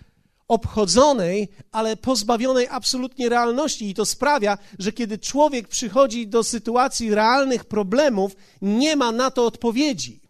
[0.48, 3.90] obchodzonej, ale pozbawionej absolutnie realności.
[3.90, 9.46] I to sprawia, że kiedy człowiek przychodzi do sytuacji realnych problemów, nie ma na to
[9.46, 10.24] odpowiedzi.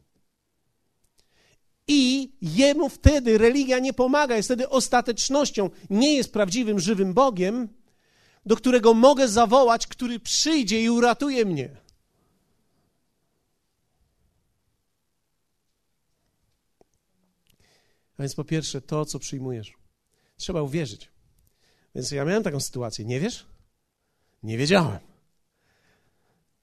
[1.88, 7.70] I jemu wtedy religia nie pomaga, jest wtedy ostatecznością, nie jest prawdziwym, żywym Bogiem,
[8.46, 11.70] do którego mogę zawołać, który przyjdzie i uratuje mnie.
[18.18, 19.83] A więc po pierwsze, to, co przyjmujesz.
[20.44, 21.10] Trzeba uwierzyć.
[21.96, 23.06] Więc ja miałem taką sytuację.
[23.06, 23.46] Nie wiesz?
[24.44, 25.00] Nie wiedziałem.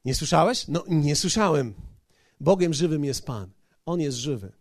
[0.05, 0.69] Nie słyszałeś?
[0.69, 1.75] No, nie słyszałem.
[2.41, 3.51] Bogiem żywym jest Pan.
[3.87, 4.53] On jest żywy.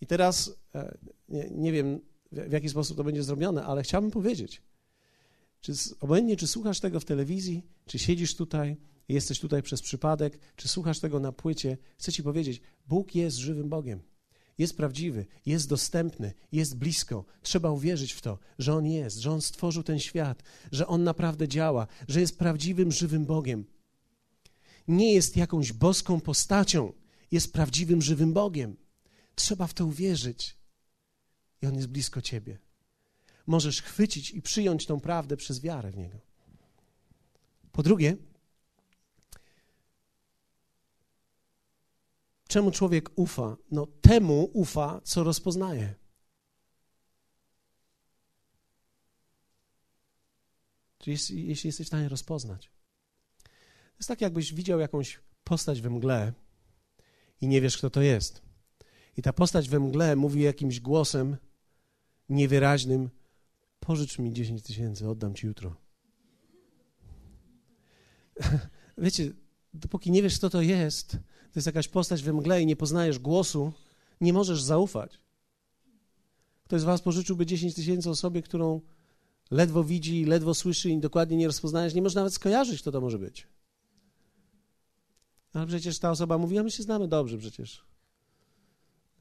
[0.00, 2.00] I teraz e, nie, nie wiem,
[2.32, 4.62] w jaki sposób to będzie zrobione, ale chciałbym powiedzieć,
[5.60, 8.76] czy, obojętnie czy słuchasz tego w telewizji, czy siedzisz tutaj,
[9.08, 13.68] jesteś tutaj przez przypadek, czy słuchasz tego na płycie, chcę ci powiedzieć, Bóg jest żywym
[13.68, 14.13] Bogiem.
[14.58, 17.24] Jest prawdziwy, jest dostępny, jest blisko.
[17.42, 21.48] Trzeba uwierzyć w to, że On jest, że On stworzył ten świat, że On naprawdę
[21.48, 23.64] działa, że jest prawdziwym, żywym Bogiem.
[24.88, 26.92] Nie jest jakąś boską postacią,
[27.30, 28.76] jest prawdziwym, żywym Bogiem.
[29.34, 30.56] Trzeba w to uwierzyć
[31.62, 32.58] i On jest blisko ciebie.
[33.46, 36.18] Możesz chwycić i przyjąć tą prawdę przez wiarę w Niego.
[37.72, 38.16] Po drugie,
[42.54, 43.56] czemu człowiek ufa?
[43.70, 45.94] No temu ufa, co rozpoznaje.
[50.98, 51.16] Czyli
[51.48, 52.70] jeśli jesteś w stanie rozpoznać.
[53.98, 56.32] jest tak, jakbyś widział jakąś postać we mgle
[57.40, 58.42] i nie wiesz, kto to jest.
[59.16, 61.36] I ta postać we mgle mówi jakimś głosem
[62.28, 63.10] niewyraźnym:
[63.80, 65.76] Pożycz mi 10 tysięcy, oddam ci jutro.
[68.98, 69.32] Wiecie,
[69.72, 71.18] dopóki nie wiesz, kto to jest,
[71.54, 73.72] to jest jakaś postać we mgle i nie poznajesz głosu,
[74.20, 75.20] nie możesz zaufać.
[76.64, 78.80] Ktoś z was pożyczyłby 10 tysięcy osobie, którą
[79.50, 83.18] ledwo widzi, ledwo słyszy i dokładnie nie rozpoznajesz, nie możesz nawet skojarzyć, kto to może
[83.18, 83.46] być.
[85.52, 87.84] Ale przecież ta osoba mówi, a my się znamy dobrze przecież.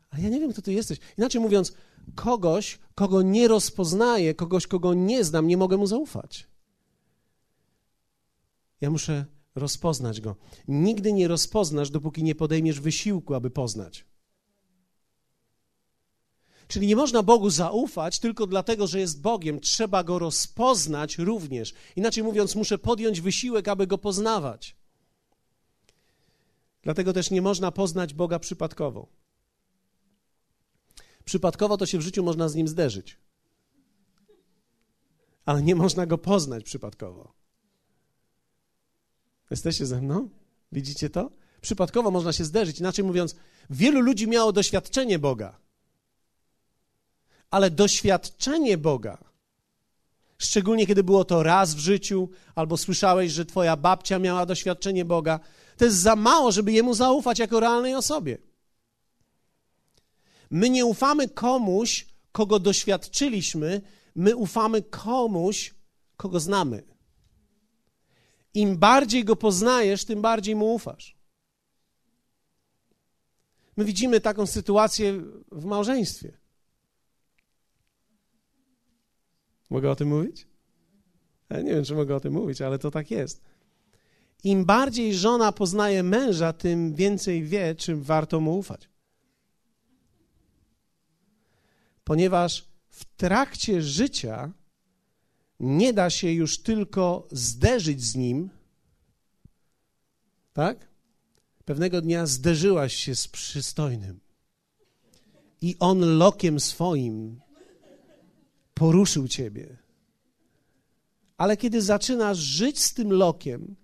[0.10, 1.00] Ale ja nie wiem, kto ty jesteś.
[1.17, 1.74] Inaczej mówiąc,
[2.15, 6.48] kogoś, kogo nie rozpoznaję, kogoś, kogo nie znam, nie mogę mu zaufać.
[8.82, 10.36] Ja muszę rozpoznać go.
[10.68, 14.06] Nigdy nie rozpoznasz, dopóki nie podejmiesz wysiłku, aby poznać.
[16.68, 19.60] Czyli nie można Bogu zaufać tylko dlatego, że jest Bogiem.
[19.60, 21.74] Trzeba go rozpoznać również.
[21.96, 24.76] Inaczej mówiąc, muszę podjąć wysiłek, aby go poznawać.
[26.82, 29.08] Dlatego też nie można poznać Boga przypadkowo.
[31.26, 33.18] Przypadkowo to się w życiu można z nim zderzyć.
[35.46, 37.42] Ale nie można go poznać przypadkowo.
[39.54, 40.30] Jesteście ze mną?
[40.72, 41.32] Widzicie to?
[41.62, 42.80] Przypadkowo można się zderzyć.
[42.80, 43.36] Inaczej mówiąc,
[43.70, 45.58] wielu ludzi miało doświadczenie Boga.
[47.52, 49.18] Ale doświadczenie Boga,
[50.38, 55.39] szczególnie kiedy było to raz w życiu, albo słyszałeś, że twoja babcia miała doświadczenie Boga,
[55.78, 58.38] to jest za mało, żeby jemu zaufać jako realnej osobie.
[60.50, 63.82] My nie ufamy komuś, kogo doświadczyliśmy,
[64.16, 65.74] my ufamy komuś,
[66.18, 66.92] kogo znamy.
[68.54, 71.18] Im bardziej go poznajesz, tym bardziej mu ufasz.
[73.78, 76.38] My widzimy taką sytuację w małżeństwie.
[79.70, 80.48] Mogę o tym mówić?
[81.50, 83.42] Ja nie wiem, czy mogę o tym mówić, ale to tak jest.
[84.44, 88.89] Im bardziej żona poznaje męża, tym więcej wie, czym warto mu ufać.
[92.04, 94.52] Ponieważ w trakcie życia
[95.63, 98.49] nie da się już tylko zderzyć z nim,
[100.54, 100.88] tak?
[101.65, 104.19] Pewnego dnia zderzyłaś się z przystojnym
[105.62, 107.41] i on lokiem swoim
[108.73, 109.78] poruszył ciebie.
[111.38, 113.76] Ale kiedy zaczynasz żyć z tym lokiem,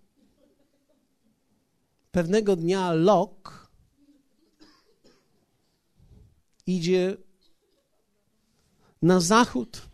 [2.12, 3.70] pewnego dnia lok
[6.68, 7.18] idzie
[9.02, 9.89] na zachód.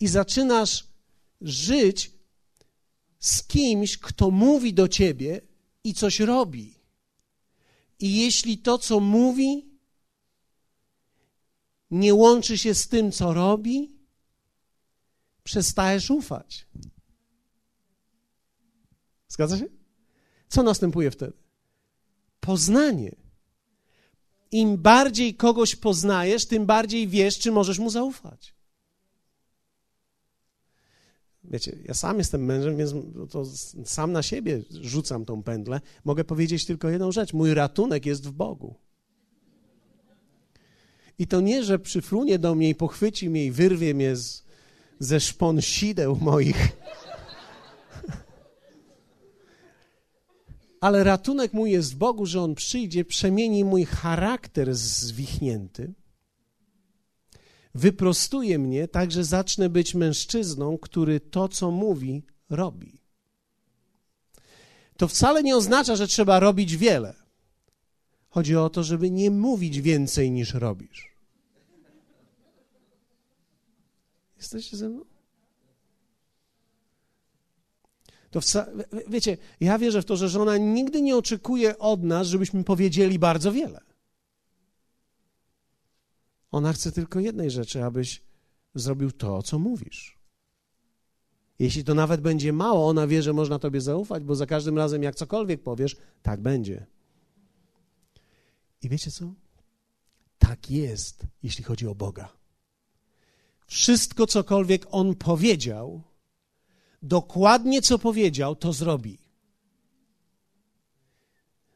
[0.00, 0.86] I zaczynasz
[1.40, 2.10] żyć
[3.18, 5.40] z kimś, kto mówi do ciebie
[5.84, 6.74] i coś robi.
[7.98, 9.68] I jeśli to, co mówi,
[11.90, 13.96] nie łączy się z tym, co robi,
[15.44, 16.66] przestajesz ufać.
[19.28, 19.66] Zgadza się?
[20.48, 21.32] Co następuje wtedy?
[22.40, 23.16] Poznanie.
[24.50, 28.57] Im bardziej kogoś poznajesz, tym bardziej wiesz, czy możesz mu zaufać.
[31.50, 32.94] Wiecie, ja sam jestem mężem, więc
[33.30, 33.44] to
[33.84, 35.80] sam na siebie rzucam tą pętlę.
[36.04, 38.74] Mogę powiedzieć tylko jedną rzecz: mój ratunek jest w Bogu.
[41.18, 44.44] I to nie, że przyfrunie do mnie i pochwyci mnie i wyrwie mnie z,
[44.98, 46.68] ze szpon sideł moich.
[50.80, 55.94] Ale ratunek mój jest w Bogu, że On przyjdzie, przemieni mój charakter zwichnięty
[57.78, 63.00] wyprostuje mnie tak, że zacznę być mężczyzną, który to, co mówi, robi.
[64.96, 67.14] To wcale nie oznacza, że trzeba robić wiele.
[68.28, 71.16] Chodzi o to, żeby nie mówić więcej niż robisz.
[74.36, 75.04] Jesteście ze mną?
[78.30, 78.66] To wca...
[79.08, 83.52] wiecie, ja wierzę w to, że żona nigdy nie oczekuje od nas, żebyśmy powiedzieli bardzo
[83.52, 83.87] wiele.
[86.50, 88.22] Ona chce tylko jednej rzeczy, abyś
[88.74, 90.18] zrobił to, co mówisz.
[91.58, 95.02] Jeśli to nawet będzie mało, ona wie, że można tobie zaufać, bo za każdym razem,
[95.02, 96.86] jak cokolwiek powiesz, tak będzie.
[98.82, 99.32] I wiecie co?
[100.38, 102.32] Tak jest, jeśli chodzi o Boga.
[103.66, 106.02] Wszystko, cokolwiek On powiedział,
[107.02, 109.18] dokładnie co powiedział, to zrobi.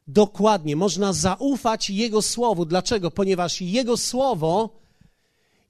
[0.07, 2.65] Dokładnie, można zaufać Jego Słowu.
[2.65, 3.11] Dlaczego?
[3.11, 4.83] Ponieważ Jego Słowo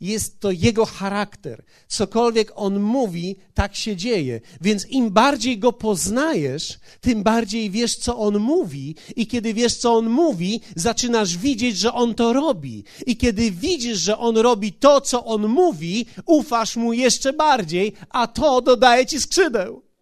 [0.03, 1.63] jest to jego charakter.
[1.87, 4.41] Cokolwiek on mówi, tak się dzieje.
[4.61, 8.95] Więc im bardziej go poznajesz, tym bardziej wiesz, co on mówi.
[9.15, 12.83] I kiedy wiesz, co on mówi, zaczynasz widzieć, że on to robi.
[13.05, 18.27] I kiedy widzisz, że on robi to, co on mówi, ufasz mu jeszcze bardziej, a
[18.27, 19.92] to dodaje ci skrzydeł.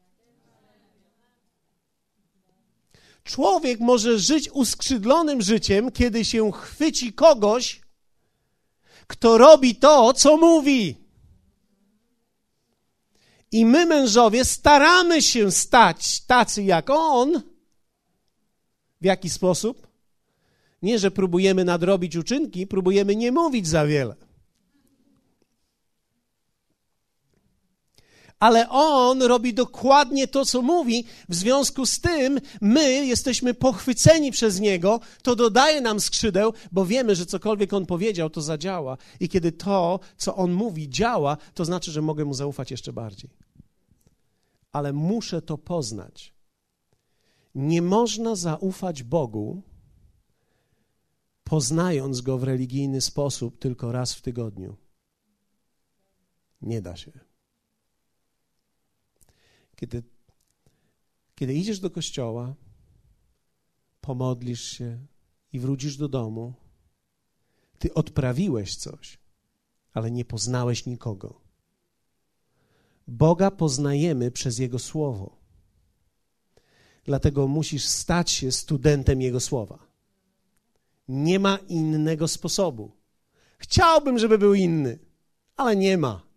[3.24, 7.82] Człowiek może żyć uskrzydlonym życiem, kiedy się chwyci kogoś,
[9.08, 10.98] kto robi to, co mówi.
[13.52, 17.42] I my, mężowie, staramy się stać tacy jak on.
[19.02, 19.88] W jaki sposób?
[20.82, 24.16] Nie, że próbujemy nadrobić uczynki, próbujemy nie mówić za wiele.
[28.42, 31.06] Ale on robi dokładnie to, co mówi.
[31.30, 37.16] W związku z tym my jesteśmy pochwyceni przez niego, to dodaje nam skrzydeł, bo wiemy,
[37.16, 38.98] że cokolwiek on powiedział, to zadziała.
[39.20, 43.30] I kiedy to, co on mówi, działa, to znaczy, że mogę mu zaufać jeszcze bardziej.
[44.72, 46.34] Ale muszę to poznać.
[47.56, 49.62] Nie można zaufać Bogu,
[51.44, 54.78] poznając go w religijny sposób tylko raz w tygodniu.
[56.62, 57.31] Nie da się.
[59.82, 60.04] Kiedy,
[61.36, 62.56] kiedy idziesz do kościoła,
[64.02, 65.06] pomodlisz się
[65.54, 66.54] i wrócisz do domu,
[67.80, 69.18] ty odprawiłeś coś,
[69.94, 71.42] ale nie poznałeś nikogo.
[73.08, 75.38] Boga poznajemy przez Jego Słowo.
[77.04, 79.88] Dlatego musisz stać się studentem Jego Słowa.
[81.08, 82.92] Nie ma innego sposobu.
[83.58, 85.00] Chciałbym, żeby był inny,
[85.56, 86.31] ale nie ma.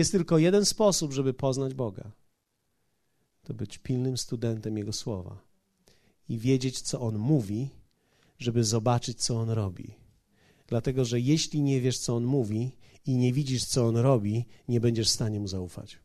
[0.00, 2.10] Jest tylko jeden sposób, żeby poznać Boga.
[3.42, 5.42] To być pilnym studentem Jego słowa
[6.28, 7.68] i wiedzieć, co On mówi,
[8.38, 9.94] żeby zobaczyć, co On robi.
[10.66, 12.76] Dlatego, że jeśli nie wiesz, co On mówi
[13.06, 15.98] i nie widzisz, co On robi, nie będziesz w stanie Mu zaufać.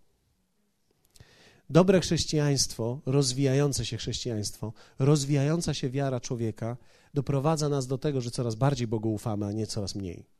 [1.69, 6.77] Dobre chrześcijaństwo, rozwijające się chrześcijaństwo, rozwijająca się wiara człowieka
[7.13, 10.34] doprowadza nas do tego, że coraz bardziej Bogu ufamy, a nie coraz mniej.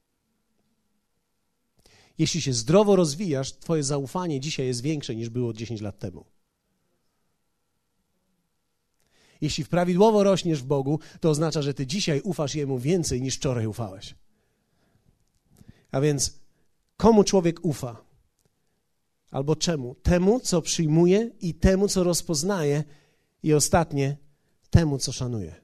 [2.18, 6.26] Jeśli się zdrowo rozwijasz, twoje zaufanie dzisiaj jest większe niż było 10 lat temu.
[9.42, 13.68] Jeśli prawidłowo rośniesz w Bogu, to oznacza, że ty dzisiaj ufasz Jemu więcej niż wczoraj
[13.68, 14.16] ufałeś.
[15.92, 16.40] A więc
[16.98, 18.06] komu człowiek ufa?
[19.32, 19.96] Albo czemu?
[19.96, 22.84] Temu, co przyjmuje i temu, co rozpoznaje
[23.44, 24.18] i ostatnie,
[24.70, 25.56] temu, co szanuje.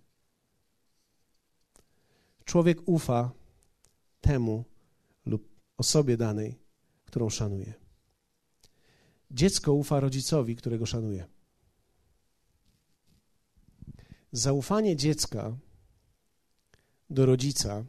[2.46, 3.32] Człowiek ufa
[4.22, 4.66] temu,
[5.82, 6.60] osobie danej,
[7.06, 7.74] którą szanuje.
[9.32, 11.28] Dziecko ufa rodzicowi, którego szanuje.
[14.32, 15.58] Zaufanie dziecka
[17.10, 17.86] do rodzica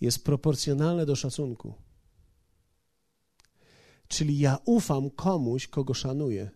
[0.00, 1.74] jest proporcjonalne do szacunku.
[4.08, 6.50] Czyli ja ufam komuś, kogo szanuję.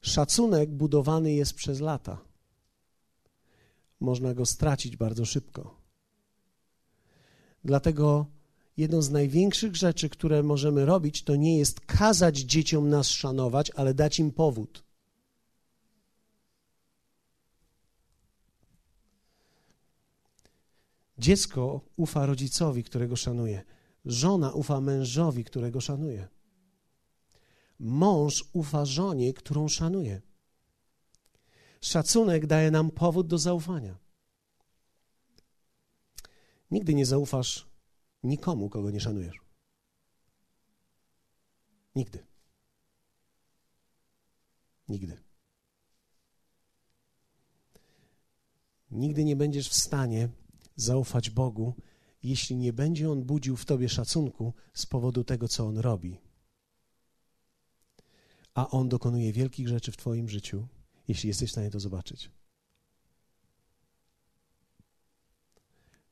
[0.00, 2.29] Szacunek budowany jest przez lata
[4.00, 5.80] można go stracić bardzo szybko.
[7.64, 8.26] Dlatego
[8.76, 13.94] jedną z największych rzeczy, które możemy robić, to nie jest kazać dzieciom nas szanować, ale
[13.94, 14.84] dać im powód.
[21.18, 23.64] Dziecko ufa rodzicowi, którego szanuje.
[24.04, 26.28] Żona ufa mężowi, którego szanuje.
[27.80, 30.22] Mąż ufa żonie, którą szanuje.
[31.80, 33.98] Szacunek daje nam powód do zaufania.
[36.70, 37.66] Nigdy nie zaufasz
[38.22, 39.36] nikomu, kogo nie szanujesz.
[41.94, 42.26] Nigdy.
[44.88, 45.18] Nigdy.
[48.90, 50.28] Nigdy nie będziesz w stanie
[50.76, 51.74] zaufać Bogu,
[52.22, 56.20] jeśli nie będzie On budził w tobie szacunku z powodu tego, co On robi.
[58.54, 60.68] A On dokonuje wielkich rzeczy w Twoim życiu
[61.08, 62.30] jeśli jesteś w stanie to zobaczyć.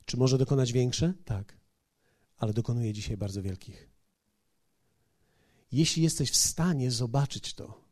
[0.04, 1.14] Czy może dokonać większe?
[1.24, 1.56] Tak,
[2.38, 3.88] ale dokonuje dzisiaj bardzo wielkich.
[5.72, 7.84] Jeśli jesteś w stanie zobaczyć to,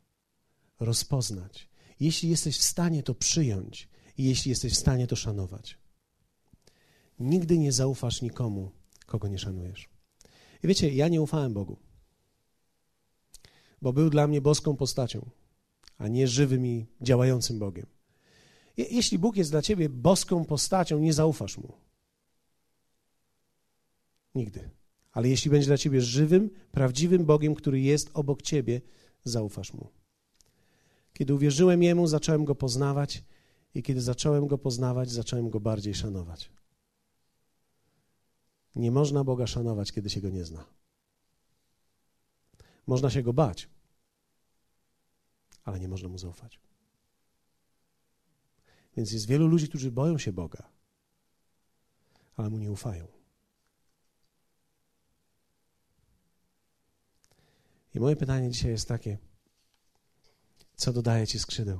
[0.79, 1.69] rozpoznać,
[1.99, 5.77] jeśli jesteś w stanie to przyjąć i jeśli jesteś w stanie to szanować,
[7.19, 8.71] nigdy nie zaufasz nikomu,
[9.05, 9.89] kogo nie szanujesz.
[10.63, 11.77] I wiecie, ja nie ufałem Bogu,
[13.81, 15.29] bo był dla mnie boską postacią
[15.97, 17.85] a nie żywym i działającym Bogiem.
[18.77, 21.73] Jeśli Bóg jest dla ciebie boską postacią, nie zaufasz mu.
[24.35, 24.69] Nigdy.
[25.11, 28.81] Ale jeśli będzie dla ciebie żywym, prawdziwym Bogiem, który jest obok ciebie,
[29.23, 29.89] zaufasz mu.
[31.13, 33.23] Kiedy uwierzyłem Jemu, zacząłem Go poznawać
[33.73, 36.51] I kiedy zacząłem go poznawać, zacząłem go bardziej szanować.
[38.75, 40.65] Nie można Boga szanować, kiedy się go nie zna.
[42.87, 43.69] Można się go bać,
[45.67, 46.59] ale nie można mu zaufać.
[48.97, 50.69] Więc jest wielu ludzi, którzy boją się Boga,
[52.35, 53.07] ale mu nie ufają.
[57.95, 59.17] I moje pytanie dzisiaj jest takie:
[60.75, 61.79] co dodaje ci skrzydeł?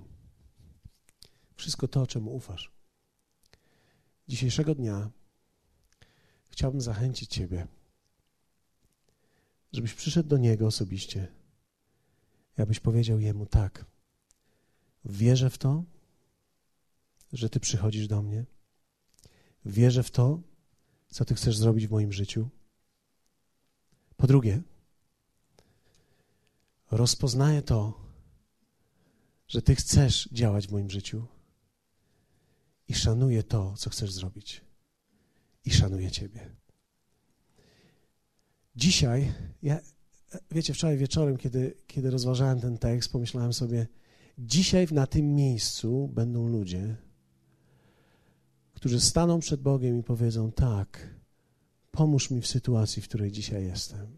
[1.55, 2.71] Wszystko to, czemu ufasz.
[4.27, 5.11] Dzisiejszego dnia
[6.49, 7.67] chciałbym zachęcić Ciebie,
[9.73, 11.27] żebyś przyszedł do Niego osobiście
[12.57, 13.85] i abyś powiedział Jemu tak.
[15.05, 15.83] Wierzę w to,
[17.33, 18.45] że Ty przychodzisz do mnie.
[19.65, 20.41] Wierzę w to,
[21.07, 22.49] co Ty chcesz zrobić w moim życiu.
[24.17, 24.61] Po drugie,
[26.91, 28.07] rozpoznaję to,
[29.47, 31.27] że Ty chcesz działać w moim życiu
[32.87, 34.61] i szanuję to, co chcesz zrobić.
[35.65, 36.55] I szanuję Ciebie.
[38.75, 39.79] Dzisiaj, ja,
[40.51, 43.87] wiecie, wczoraj wieczorem, kiedy, kiedy rozważałem ten tekst, pomyślałem sobie,
[44.37, 46.95] dzisiaj na tym miejscu będą ludzie,
[48.73, 51.15] którzy staną przed Bogiem i powiedzą: Tak,
[51.91, 54.17] pomóż mi w sytuacji, w której dzisiaj jestem.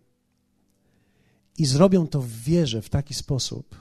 [1.57, 3.75] I zrobią to w wierze w taki sposób,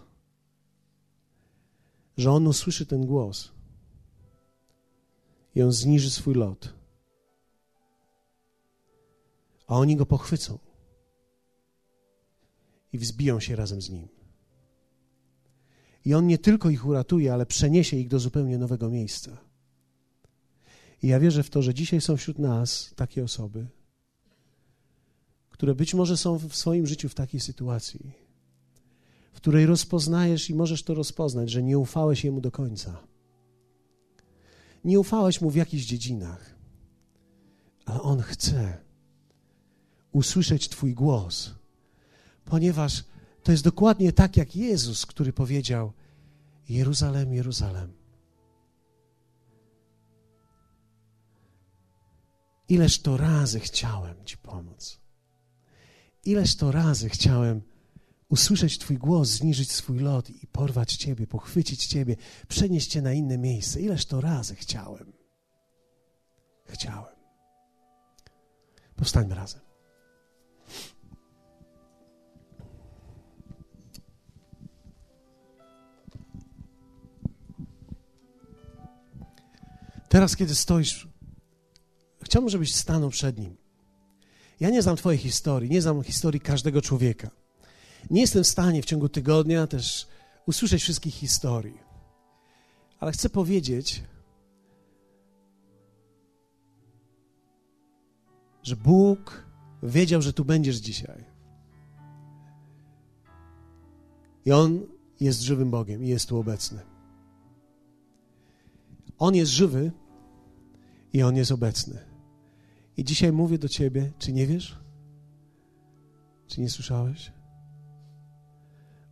[2.17, 3.53] że on usłyszy ten głos
[5.55, 6.75] i on zniży swój lot.
[9.67, 10.59] A oni go pochwycą
[12.93, 14.09] i wzbiją się razem z nim.
[16.05, 19.39] I on nie tylko ich uratuje, ale przeniesie ich do zupełnie nowego miejsca.
[21.03, 23.67] I ja wierzę w to, że dzisiaj są wśród nas takie osoby,
[25.51, 28.13] które być może są w swoim życiu w takiej sytuacji,
[29.33, 33.03] w której rozpoznajesz i możesz to rozpoznać, że nie ufałeś Jemu do końca.
[34.85, 36.55] Nie ufałeś Mu w jakichś dziedzinach,
[37.85, 38.79] ale On chce
[40.13, 41.55] usłyszeć Twój głos,
[42.49, 43.05] ponieważ
[43.43, 45.93] to jest dokładnie tak jak Jezus, który powiedział:
[46.69, 47.93] Jeruzalem, Jeruzalem.
[52.69, 55.01] Ileż to razy chciałem Ci pomóc.
[56.25, 57.63] Ileż to razy chciałem
[58.29, 62.17] usłyszeć Twój głos, zniżyć swój lot i porwać Ciebie, pochwycić Ciebie,
[62.49, 63.81] przenieść Cię na inne miejsce.
[63.81, 65.13] Ileż to razy chciałem.
[66.67, 67.15] Chciałem.
[68.97, 69.68] Powstańmy razem.
[80.09, 81.09] Teraz, kiedy stoisz,
[82.23, 83.57] chciałbym, żebyś stanął przed Nim.
[84.61, 87.31] Ja nie znam Twojej historii, nie znam historii każdego człowieka.
[88.11, 90.07] Nie jestem w stanie w ciągu tygodnia też
[90.47, 91.79] usłyszeć wszystkich historii.
[93.01, 94.03] Ale chcę powiedzieć,
[98.63, 99.47] że Bóg
[99.83, 101.25] wiedział, że tu będziesz dzisiaj.
[104.45, 104.87] I On
[105.21, 106.98] jest żywym Bogiem i jest tu obecny.
[109.19, 109.93] On jest żywy
[111.13, 111.99] i On jest obecny.
[112.97, 114.79] I dzisiaj mówię do Ciebie, czy nie wiesz?
[116.47, 117.33] Czy nie słyszałeś?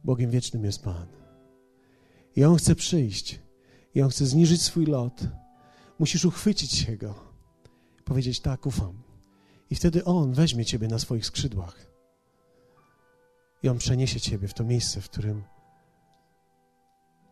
[0.05, 1.07] Bogiem wiecznym jest Pan.
[2.37, 3.41] I On chce przyjść.
[3.95, 5.21] I On chce zniżyć swój lot.
[5.99, 7.15] Musisz uchwycić się Go.
[8.05, 9.03] Powiedzieć, tak, ufam.
[9.71, 11.87] I wtedy On weźmie Ciebie na swoich skrzydłach.
[13.63, 15.45] I On przeniesie Ciebie w to miejsce, w którym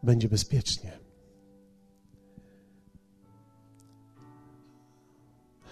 [0.02, 1.03] będzie bezpiecznie.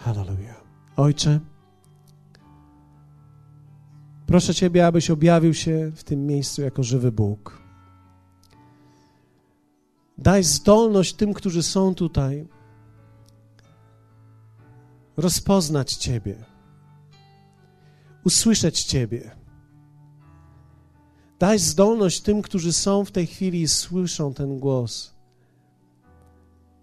[0.05, 0.65] Hallelujah.
[0.97, 1.41] Ojcze,
[4.27, 7.63] proszę Ciebie, abyś objawił się w tym miejscu jako żywy Bóg.
[10.19, 12.49] Daj zdolność tym, którzy są tutaj,
[15.17, 16.45] rozpoznać Ciebie,
[18.25, 19.37] usłyszeć Ciebie.
[21.39, 25.15] Daj zdolność tym, którzy są w tej chwili i słyszą ten głos,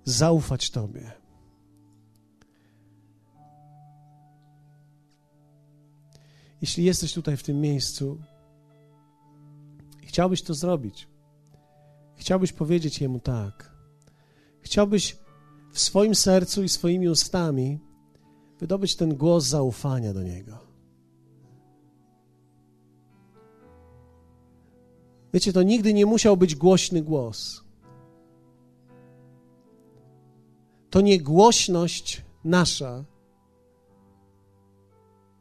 [0.04, 1.19] zaufać Tobie.
[6.62, 8.18] Jeśli jesteś tutaj w tym miejscu
[10.04, 11.08] i chciałbyś to zrobić,
[12.16, 13.76] chciałbyś powiedzieć Jemu tak,
[14.62, 15.18] chciałbyś
[15.72, 17.80] w swoim sercu i swoimi ustami
[18.60, 20.70] wydobyć ten głos zaufania do Niego.
[25.34, 27.64] Wiecie, to nigdy nie musiał być głośny głos.
[30.90, 33.06] To nie głośność nasza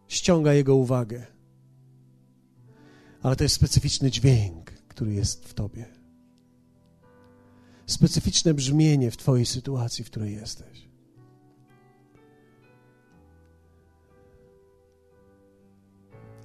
[0.08, 1.26] ściąga jego uwagę.
[3.22, 5.86] Ale to jest specyficzny dźwięk, który jest w tobie.
[7.86, 10.88] specyficzne brzmienie w Twojej sytuacji, w której jesteś.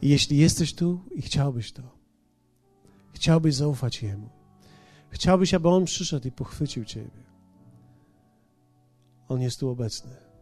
[0.01, 1.97] I jeśli jesteś tu i chciałbyś to,
[3.13, 4.29] chciałbyś zaufać Jemu,
[5.09, 7.23] chciałbyś, aby On przyszedł i pochwycił Ciebie,
[9.27, 10.32] On jest tu obecny.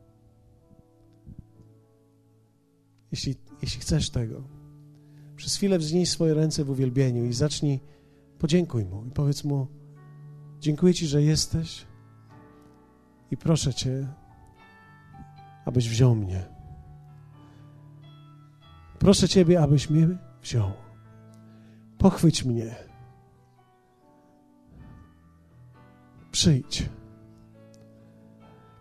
[3.12, 4.44] Jeśli, jeśli chcesz tego,
[5.36, 7.80] przez chwilę wznieś swoje ręce w uwielbieniu i zacznij,
[8.40, 9.68] podziękuj Mu i powiedz Mu,
[10.60, 11.86] dziękuję Ci, że jesteś
[13.32, 14.08] i proszę Cię,
[15.66, 16.46] abyś wziął mnie.
[19.00, 20.08] Proszę Ciebie, abyś mnie
[20.44, 20.72] wziął.
[21.98, 22.76] Pochwyć mnie.
[26.32, 26.90] Przyjdź.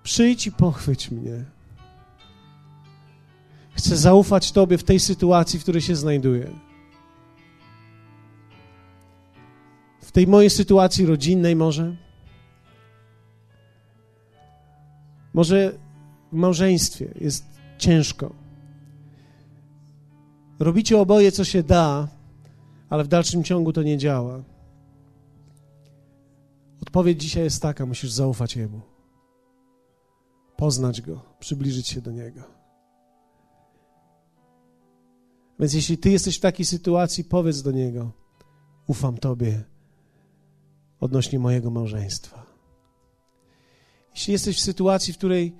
[0.03, 1.45] Przyjdź i pochwyć mnie.
[3.81, 6.51] Chcę zaufać Tobie w tej sytuacji, w której się znajduję.
[10.01, 11.97] W tej mojej sytuacji rodzinnej może.
[15.35, 15.79] Może
[16.33, 17.45] w małżeństwie jest
[17.79, 18.35] ciężko.
[20.59, 22.09] Robicie oboje, co się da,
[22.91, 24.43] ale w dalszym ciągu to nie działa.
[26.83, 28.81] Odpowiedź dzisiaj jest taka: musisz zaufać Jemu,
[30.57, 32.60] poznać Go, przybliżyć się do Niego.
[35.61, 38.13] Więc jeśli ty jesteś w takiej sytuacji, powiedz do niego:
[38.87, 39.65] Ufam tobie
[41.01, 42.47] odnośnie mojego małżeństwa.
[44.15, 45.57] Jeśli jesteś w sytuacji, w której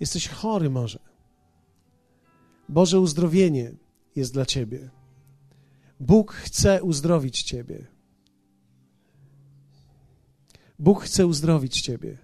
[0.00, 0.98] jesteś chory, może,
[2.68, 3.72] Boże uzdrowienie
[4.16, 4.90] jest dla ciebie.
[6.00, 7.86] Bóg chce uzdrowić ciebie.
[10.78, 12.18] Bóg chce uzdrowić ciebie.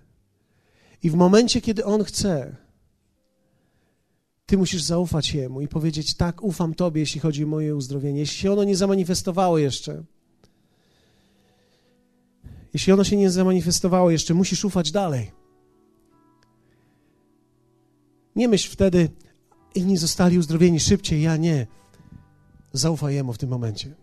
[1.02, 2.56] I w momencie, kiedy On chce,
[4.48, 8.20] ty musisz zaufać Jemu i powiedzieć: Tak, ufam Tobie, jeśli chodzi o moje uzdrowienie.
[8.20, 10.04] Jeśli się ono nie zamanifestowało jeszcze,
[12.74, 15.32] jeśli ono się nie zamanifestowało jeszcze, musisz ufać dalej.
[18.36, 19.10] Nie myśl wtedy,
[19.74, 21.66] inni zostali uzdrowieni szybciej, ja nie.
[22.72, 23.94] Zaufaj Jemu w tym momencie.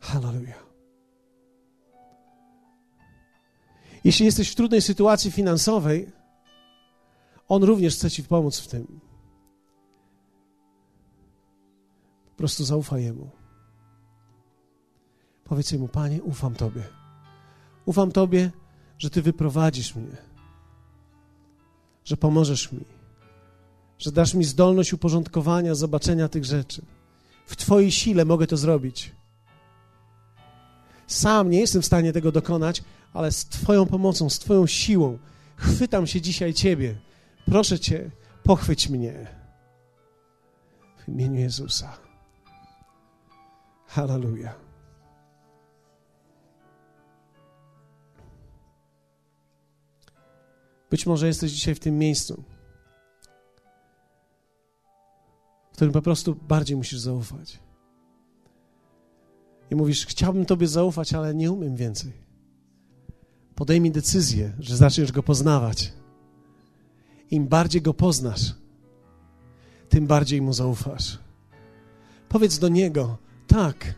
[0.00, 0.66] Hallelujah.
[4.04, 6.19] Jeśli jesteś w trudnej sytuacji finansowej,
[7.50, 9.00] on również chce Ci pomóc w tym.
[12.30, 13.30] Po prostu zaufaj Jemu.
[15.44, 16.82] Powiedz Jemu, Panie, ufam Tobie.
[17.84, 18.50] Ufam Tobie,
[18.98, 20.16] że Ty wyprowadzisz mnie,
[22.04, 22.84] że pomożesz mi,
[23.98, 26.82] że dasz mi zdolność uporządkowania, zobaczenia tych rzeczy.
[27.46, 29.14] W Twojej sile mogę to zrobić.
[31.06, 32.82] Sam nie jestem w stanie tego dokonać,
[33.12, 35.18] ale z Twoją pomocą, z Twoją siłą
[35.56, 37.09] chwytam się dzisiaj Ciebie
[37.50, 38.10] Proszę Cię,
[38.42, 39.26] pochwyć mnie
[40.96, 41.98] w imieniu Jezusa.
[43.86, 44.60] Hallelujah.
[50.90, 52.44] Być może jesteś dzisiaj w tym miejscu,
[55.72, 57.58] w którym po prostu bardziej musisz zaufać.
[59.70, 62.12] I mówisz, chciałbym Tobie zaufać, ale nie umiem więcej.
[63.54, 65.99] Podejmij decyzję, że zaczniesz Go poznawać
[67.30, 68.54] im bardziej go poznasz,
[69.88, 71.18] tym bardziej mu zaufasz.
[72.28, 73.94] Powiedz do niego: Tak,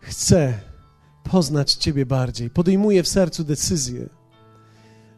[0.00, 0.60] chcę
[1.24, 2.50] poznać Ciebie bardziej.
[2.50, 4.08] Podejmuję w sercu decyzję,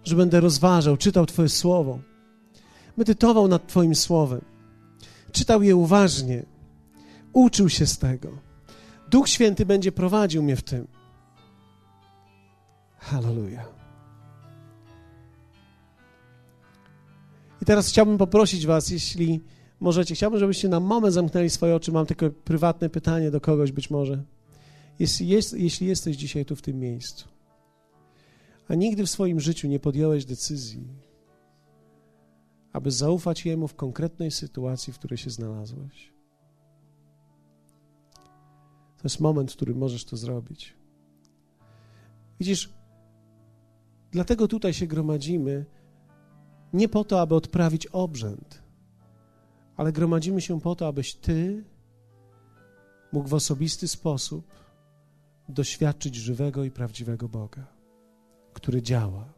[0.05, 1.99] że będę rozważał, czytał Twoje słowo,
[2.97, 4.41] medytował nad Twoim słowem,
[5.33, 6.47] czytał je uważnie,
[7.33, 8.29] uczył się z tego.
[9.11, 10.87] Duch Święty będzie prowadził mnie w tym.
[12.99, 13.76] Hallelujah.
[17.63, 19.41] I teraz chciałbym poprosić Was, jeśli
[19.81, 21.93] możecie, chciałbym, żebyście na moment zamknęli swoje oczy.
[21.93, 24.23] Mam tylko prywatne pytanie do kogoś być może.
[24.99, 27.29] Jeśli, jest, jeśli jesteś dzisiaj tu w tym miejscu,
[28.69, 30.89] a nigdy w swoim życiu nie podjąłeś decyzji,
[32.73, 36.13] aby zaufać Jemu w konkretnej sytuacji, w której się znalazłeś,
[38.97, 40.75] to jest moment, w którym możesz to zrobić.
[42.41, 42.73] Widzisz,
[44.11, 45.67] dlatego tutaj się gromadzimy,
[46.77, 48.63] nie po to, aby odprawić obrzęd,
[49.77, 51.65] ale gromadzimy się po to, abyś Ty
[53.13, 54.47] mógł w osobisty sposób
[55.49, 57.67] doświadczyć żywego i prawdziwego Boga,
[58.53, 59.33] który działa.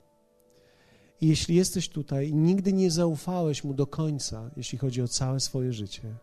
[1.20, 5.40] I jeśli jesteś tutaj i nigdy nie zaufałeś Mu do końca, jeśli chodzi o całe
[5.40, 6.14] swoje życie,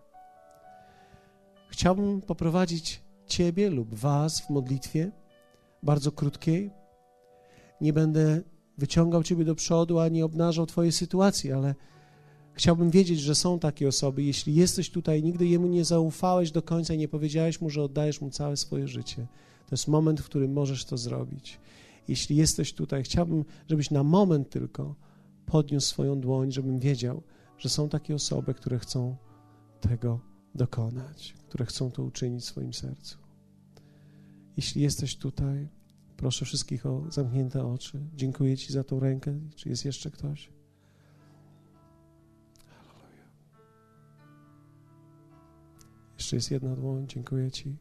[1.70, 5.12] chciałbym poprowadzić Ciebie lub Was w modlitwie,
[5.84, 6.72] bardzo krótkiej.
[7.82, 8.42] Nie będę
[8.78, 11.76] wyciągał Ciebie do przodu, ani obnażał Twojej sytuacji, ale
[12.54, 14.24] chciałbym wiedzieć, że są takie osoby.
[14.24, 18.22] Jeśli jesteś tutaj, nigdy Jemu nie zaufałeś do końca i nie powiedziałeś Mu, że oddajesz
[18.22, 19.28] Mu całe swoje życie,
[19.66, 21.60] to jest moment, w którym możesz to zrobić.
[22.08, 24.96] Jeśli jesteś tutaj, chciałbym, żebyś na moment tylko
[25.46, 27.24] podniósł swoją dłoń, żebym wiedział,
[27.58, 29.16] że są takie osoby, które chcą
[29.82, 30.20] tego
[30.56, 33.18] dokonać, które chcą to uczynić w swoim sercu.
[34.58, 35.68] Jeśli jesteś tutaj,
[36.18, 38.00] proszę wszystkich o zamknięte oczy.
[38.16, 39.40] Dziękuję Ci za tą rękę.
[39.56, 40.50] Czy jest jeszcze ktoś?
[46.18, 47.08] Jeszcze jest jedna dłoń.
[47.08, 47.76] Dziękuję Ci.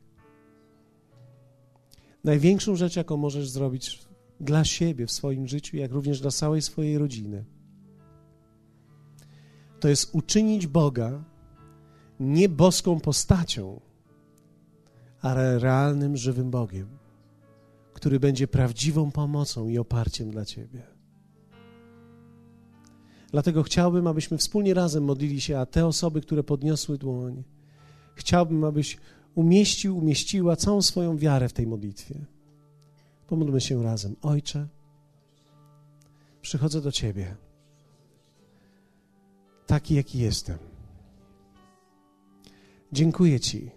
[2.25, 4.07] Największą rzecz, jaką możesz zrobić
[4.41, 7.45] dla siebie w swoim życiu, jak również dla całej swojej rodziny,
[9.81, 11.25] to jest uczynić Boga
[12.21, 13.81] nie boską postacią,
[15.21, 16.99] ale realnym, żywym Bogiem,
[18.05, 20.83] który będzie prawdziwą pomocą i oparciem dla Ciebie.
[23.31, 27.45] Dlatego chciałbym, abyśmy wspólnie razem modlili się, a te osoby, które podniosły dłoń,
[28.15, 28.97] chciałbym, abyś
[29.35, 32.27] umieścił, umieściła całą swoją wiarę w tej modlitwie.
[33.27, 34.17] Pomódlmy się razem.
[34.23, 34.69] Ojcze,
[36.43, 37.37] przychodzę do Ciebie,
[39.67, 40.59] taki jaki jestem.
[42.93, 43.71] Dziękuję Ci,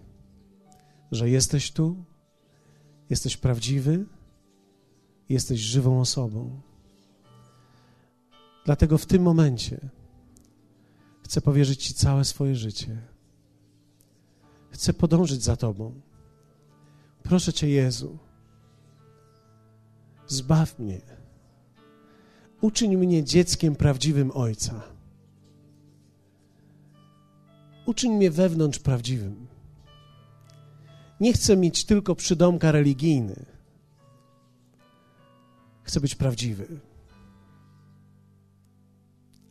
[1.12, 2.04] że jesteś tu,
[3.10, 4.06] jesteś prawdziwy,
[5.28, 6.60] jesteś żywą osobą.
[8.64, 9.80] Dlatego w tym momencie
[11.22, 13.02] chcę powierzyć Ci całe swoje życie.
[14.70, 16.00] Chcę podążyć za Tobą.
[17.22, 18.18] Proszę Cię, Jezu,
[20.26, 21.00] zbaw mnie.
[22.60, 24.82] Uczyń mnie dzieckiem prawdziwym Ojca.
[27.86, 29.46] Uczyń mnie wewnątrz prawdziwym.
[31.20, 33.57] Nie chcę mieć tylko przydomka religijny.
[35.88, 36.66] Chcę być prawdziwy.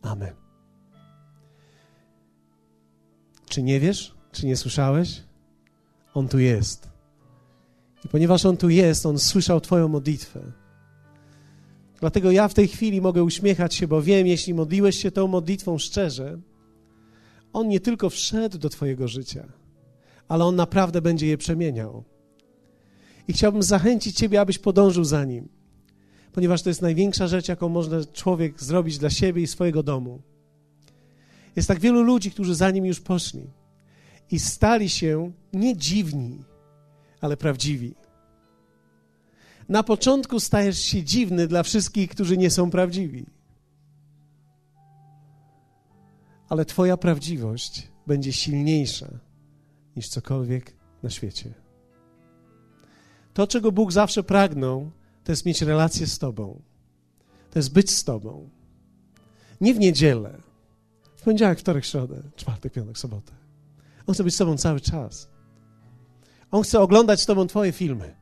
[0.01, 0.35] Amen.
[3.49, 4.15] Czy nie wiesz?
[4.31, 5.23] Czy nie słyszałeś?
[6.13, 6.89] On tu jest.
[8.05, 10.51] I ponieważ On tu jest, On słyszał Twoją modlitwę.
[11.99, 15.77] Dlatego ja w tej chwili mogę uśmiechać się, bo wiem, jeśli modliłeś się tą modlitwą
[15.77, 16.39] szczerze,
[17.53, 19.47] On nie tylko wszedł do Twojego życia,
[20.27, 22.03] ale On naprawdę będzie je przemieniał.
[23.27, 25.56] I chciałbym zachęcić Ciebie, abyś podążył za Nim,
[26.37, 30.21] ponieważ to jest największa rzecz, jaką może człowiek zrobić dla siebie i swojego domu.
[31.55, 33.49] Jest tak wielu ludzi, którzy za Nim już poszli
[34.31, 36.43] i stali się nie dziwni,
[37.21, 37.95] ale prawdziwi.
[39.69, 43.25] Na początku stajesz się dziwny dla wszystkich, którzy nie są prawdziwi.
[46.49, 49.09] Ale Twoja prawdziwość będzie silniejsza
[49.95, 50.73] niż cokolwiek
[51.03, 51.53] na świecie.
[53.33, 54.91] To, czego Bóg zawsze pragnął,
[55.27, 56.61] to jest mieć relację z Tobą.
[57.51, 58.49] To jest być z Tobą.
[59.61, 60.37] Nie w niedzielę,
[61.15, 63.31] w poniedziałek, wtorek, środę, czwartek, piątek, sobotę.
[64.05, 65.29] On chce być z Tobą cały czas.
[66.51, 68.15] On chce oglądać z Tobą Twoje filmy.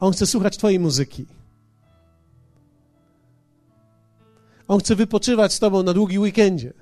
[0.00, 1.26] On chce słuchać Twojej muzyki.
[4.68, 6.72] On chce wypoczywać z Tobą na długi weekendzie.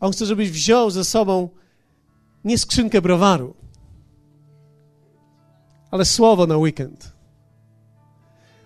[0.00, 1.48] On chce, żebyś wziął ze sobą
[2.44, 3.54] nie skrzynkę browaru,
[5.90, 7.12] ale słowo na weekend.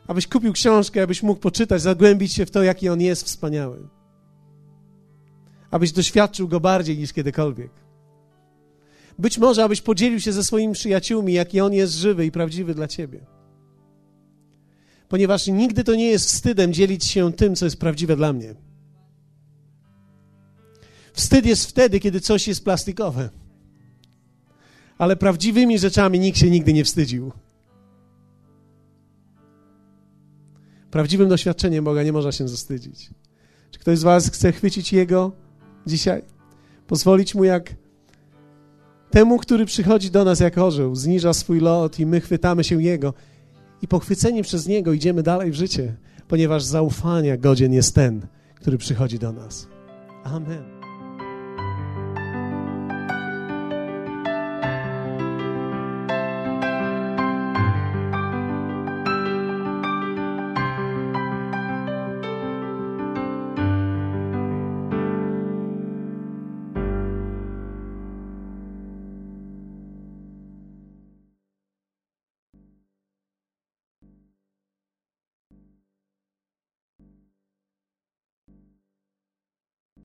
[0.06, 3.88] Abyś kupił książkę, abyś mógł poczytać, zagłębić się w to, jaki on jest wspaniały.
[5.70, 7.70] Abyś doświadczył go bardziej niż kiedykolwiek.
[9.18, 12.88] Być może, abyś podzielił się ze swoimi przyjaciółmi, jaki on jest żywy i prawdziwy dla
[12.88, 13.20] ciebie.
[15.08, 18.54] Ponieważ nigdy to nie jest wstydem dzielić się tym, co jest prawdziwe dla mnie.
[21.12, 23.41] Wstyd jest wtedy, kiedy coś jest plastikowe.
[25.02, 27.32] Ale prawdziwymi rzeczami nikt się nigdy nie wstydził.
[30.90, 33.10] Prawdziwym doświadczeniem Boga nie można się zastydzić.
[33.70, 35.32] Czy ktoś z Was chce chwycić Jego
[35.86, 36.22] dzisiaj?
[36.86, 37.74] Pozwolić Mu jak
[39.10, 43.14] temu, który przychodzi do nas jak orzeł, zniża swój lot i my chwytamy się Jego
[43.82, 45.96] i pochwyceni przez Niego idziemy dalej w życie,
[46.28, 49.68] ponieważ zaufania godzien jest ten, który przychodzi do nas.
[50.24, 50.71] Amen.